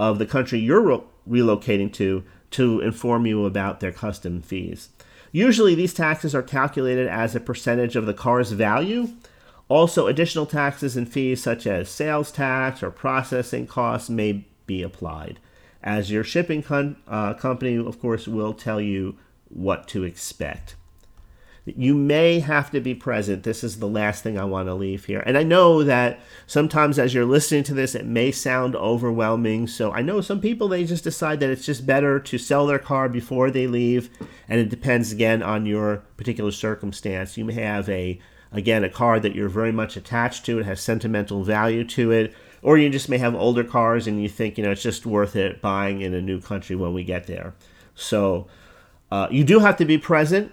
of 0.00 0.18
the 0.18 0.26
country 0.26 0.58
you're 0.58 1.04
relocating 1.28 1.92
to 1.92 2.24
to 2.50 2.80
inform 2.80 3.26
you 3.26 3.46
about 3.46 3.80
their 3.80 3.92
custom 3.92 4.42
fees. 4.42 4.90
Usually, 5.30 5.74
these 5.74 5.94
taxes 5.94 6.34
are 6.34 6.42
calculated 6.42 7.06
as 7.06 7.34
a 7.34 7.40
percentage 7.40 7.96
of 7.96 8.04
the 8.04 8.12
car's 8.12 8.52
value. 8.52 9.08
Also, 9.68 10.06
additional 10.06 10.44
taxes 10.44 10.96
and 10.96 11.10
fees 11.10 11.42
such 11.42 11.66
as 11.66 11.88
sales 11.88 12.30
tax 12.30 12.82
or 12.82 12.90
processing 12.90 13.66
costs 13.66 14.10
may 14.10 14.44
be 14.66 14.82
applied. 14.82 15.38
As 15.82 16.10
your 16.10 16.24
shipping 16.24 16.62
con- 16.62 16.96
uh, 17.08 17.32
company, 17.34 17.76
of 17.76 17.98
course, 17.98 18.28
will 18.28 18.52
tell 18.52 18.80
you 18.80 19.16
what 19.48 19.88
to 19.88 20.04
expect. 20.04 20.76
You 21.64 21.94
may 21.94 22.40
have 22.40 22.72
to 22.72 22.80
be 22.80 22.92
present. 22.92 23.44
This 23.44 23.62
is 23.62 23.78
the 23.78 23.86
last 23.86 24.24
thing 24.24 24.36
I 24.36 24.44
want 24.44 24.66
to 24.66 24.74
leave 24.74 25.04
here. 25.04 25.20
And 25.20 25.38
I 25.38 25.44
know 25.44 25.84
that 25.84 26.18
sometimes 26.44 26.98
as 26.98 27.14
you're 27.14 27.24
listening 27.24 27.62
to 27.64 27.74
this, 27.74 27.94
it 27.94 28.04
may 28.04 28.32
sound 28.32 28.74
overwhelming. 28.74 29.68
So 29.68 29.92
I 29.92 30.02
know 30.02 30.20
some 30.20 30.40
people, 30.40 30.66
they 30.66 30.84
just 30.84 31.04
decide 31.04 31.38
that 31.38 31.50
it's 31.50 31.64
just 31.64 31.86
better 31.86 32.18
to 32.18 32.36
sell 32.36 32.66
their 32.66 32.80
car 32.80 33.08
before 33.08 33.48
they 33.48 33.68
leave. 33.68 34.10
And 34.48 34.58
it 34.58 34.70
depends 34.70 35.12
again 35.12 35.40
on 35.40 35.64
your 35.64 35.98
particular 36.16 36.50
circumstance. 36.50 37.36
You 37.36 37.44
may 37.44 37.54
have 37.54 37.88
a, 37.88 38.18
again, 38.50 38.82
a 38.82 38.88
car 38.88 39.20
that 39.20 39.36
you're 39.36 39.48
very 39.48 39.72
much 39.72 39.96
attached 39.96 40.44
to, 40.46 40.58
it 40.58 40.66
has 40.66 40.80
sentimental 40.80 41.44
value 41.44 41.84
to 41.84 42.10
it. 42.10 42.34
Or 42.60 42.76
you 42.76 42.90
just 42.90 43.08
may 43.08 43.18
have 43.18 43.36
older 43.36 43.62
cars 43.62 44.08
and 44.08 44.20
you 44.20 44.28
think, 44.28 44.58
you 44.58 44.64
know, 44.64 44.72
it's 44.72 44.82
just 44.82 45.06
worth 45.06 45.36
it 45.36 45.62
buying 45.62 46.00
in 46.00 46.12
a 46.12 46.20
new 46.20 46.40
country 46.40 46.74
when 46.74 46.92
we 46.92 47.04
get 47.04 47.28
there. 47.28 47.54
So 47.94 48.48
uh, 49.12 49.28
you 49.30 49.44
do 49.44 49.60
have 49.60 49.76
to 49.76 49.84
be 49.84 49.98
present 49.98 50.52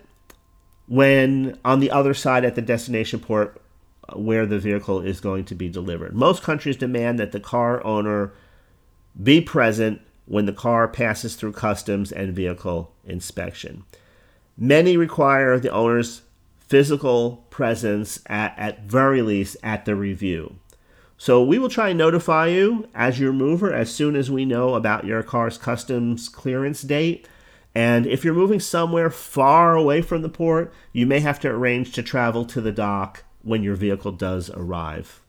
when 0.90 1.58
on 1.64 1.80
the 1.80 1.92
other 1.92 2.16
side 2.16 2.44
at 2.44 2.56
the 2.56 2.62
destination 2.62 3.20
port 3.20 3.62
uh, 4.10 4.18
where 4.18 4.46
the 4.46 4.60
vehicle 4.60 5.00
is 5.00 5.22
going 5.22 5.46
to 5.46 5.56
be 5.56 5.70
delivered. 5.70 6.16
Most 6.16 6.44
countries 6.44 6.76
demand 6.76 7.20
that 7.20 7.32
the 7.32 7.40
car 7.40 7.86
owner 7.86 8.34
be 9.22 9.40
present 9.40 10.02
when 10.26 10.48
the 10.48 10.54
car 10.54 10.88
passes 10.88 11.36
through 11.36 11.52
customs 11.52 12.12
and 12.12 12.36
vehicle 12.36 12.92
inspection. 13.06 13.84
Many 14.58 14.98
require 14.98 15.60
the 15.60 15.72
owner's 15.72 16.24
physical 16.60 17.46
presence 17.50 18.20
at, 18.26 18.54
at 18.58 18.84
very 18.84 19.22
least 19.22 19.58
at 19.64 19.86
the 19.86 19.96
review. 19.96 20.56
So 21.18 21.44
we 21.44 21.60
will 21.60 21.70
try 21.70 21.90
and 21.90 21.98
notify 21.98 22.48
you 22.48 22.88
as 22.96 23.20
your 23.20 23.34
mover 23.34 23.74
as 23.74 23.94
soon 23.94 24.16
as 24.16 24.32
we 24.32 24.46
know 24.46 24.74
about 24.74 25.06
your 25.06 25.22
car's 25.22 25.58
customs 25.58 26.30
clearance 26.30 26.82
date 26.82 27.28
and 27.76 28.08
if 28.08 28.24
you're 28.24 28.34
moving 28.34 28.60
somewhere 28.60 29.10
far 29.10 29.76
away 29.76 30.02
from 30.02 30.22
the 30.22 30.30
port, 30.30 30.74
you 30.92 31.06
may 31.06 31.20
have 31.20 31.40
to 31.42 31.50
arrange 31.50 31.92
to 31.94 32.04
travel 32.04 32.46
to 32.46 32.62
the 32.62 32.72
dock 32.72 33.24
when 33.44 33.64
your 33.64 33.76
vehicle 33.76 34.12
does 34.12 34.50
arrive. 34.50 35.22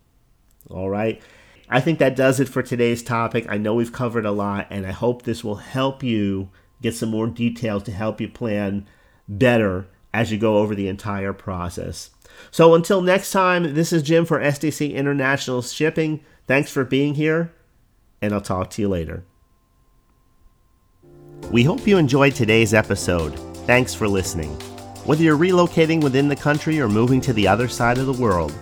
All 0.69 0.91
right. 0.91 1.21
I 1.69 1.81
think 1.81 1.99
that 1.99 2.17
does 2.17 2.41
it 2.41 2.49
for 2.49 2.63
today's 2.63 3.03
topic. 3.03 3.47
I 3.49 3.57
know 3.57 3.75
we've 3.75 3.93
covered 3.93 4.27
a 4.27 4.33
lot, 4.33 4.67
and 4.71 4.87
I 4.87 4.91
hope 4.91 5.23
this 5.23 5.45
will 5.45 5.57
help 5.57 6.03
you 6.03 6.51
get 6.83 6.95
some 6.95 7.11
more 7.11 7.29
details 7.29 7.85
to 7.85 7.93
help 7.93 8.21
you 8.21 8.29
plan 8.29 8.87
better 9.29 9.87
as 10.13 10.33
you 10.33 10.39
go 10.39 10.59
over 10.59 10.75
the 10.75 10.89
entire 10.89 11.33
process. 11.33 12.11
So 12.51 12.75
until 12.75 13.03
next 13.03 13.31
time, 13.31 13.75
this 13.75 13.93
is 13.93 14.03
Jim 14.03 14.25
for 14.25 14.41
SDC 14.41 14.93
International 14.95 15.63
Shipping. 15.63 16.25
Thanks 16.49 16.73
for 16.73 16.85
being 16.85 17.15
here, 17.15 17.53
and 18.21 18.33
I'll 18.33 18.41
talk 18.41 18.71
to 18.71 18.83
you 18.83 18.89
later. 18.89 19.25
We 21.51 21.65
hope 21.65 21.85
you 21.85 21.99
enjoyed 21.99 22.37
today's 22.37 22.75
episode. 22.75 23.31
Thanks 23.67 23.93
for 23.93 24.07
listening. 24.07 24.51
Whether 25.05 25.25
you're 25.25 25.37
relocating 25.37 26.01
within 26.01 26.29
the 26.29 26.37
country 26.37 26.81
or 26.81 26.89
moving 26.89 27.21
to 27.23 27.33
the 27.33 27.49
other 27.49 27.67
side 27.67 27.99
of 27.99 28.07
the 28.07 28.13
world, 28.13 28.55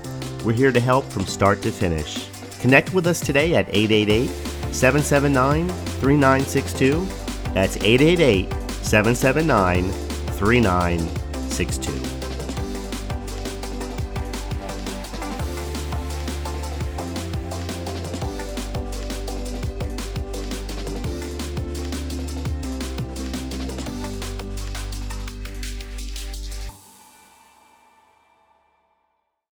we're 0.43 0.55
here 0.55 0.73
to 0.73 0.81
help 0.81 1.05
from 1.05 1.27
start 1.27 1.61
to 1.63 1.71
finish. 1.71 2.27
Connect 2.61 2.95
with 2.95 3.07
us 3.07 3.21
today 3.21 3.55
at 3.57 3.69
888 3.69 4.29
779 4.73 5.69
3962. 5.69 7.07
That's 7.53 7.77
888 7.77 8.51
779 8.83 9.91
3962. 10.39 12.18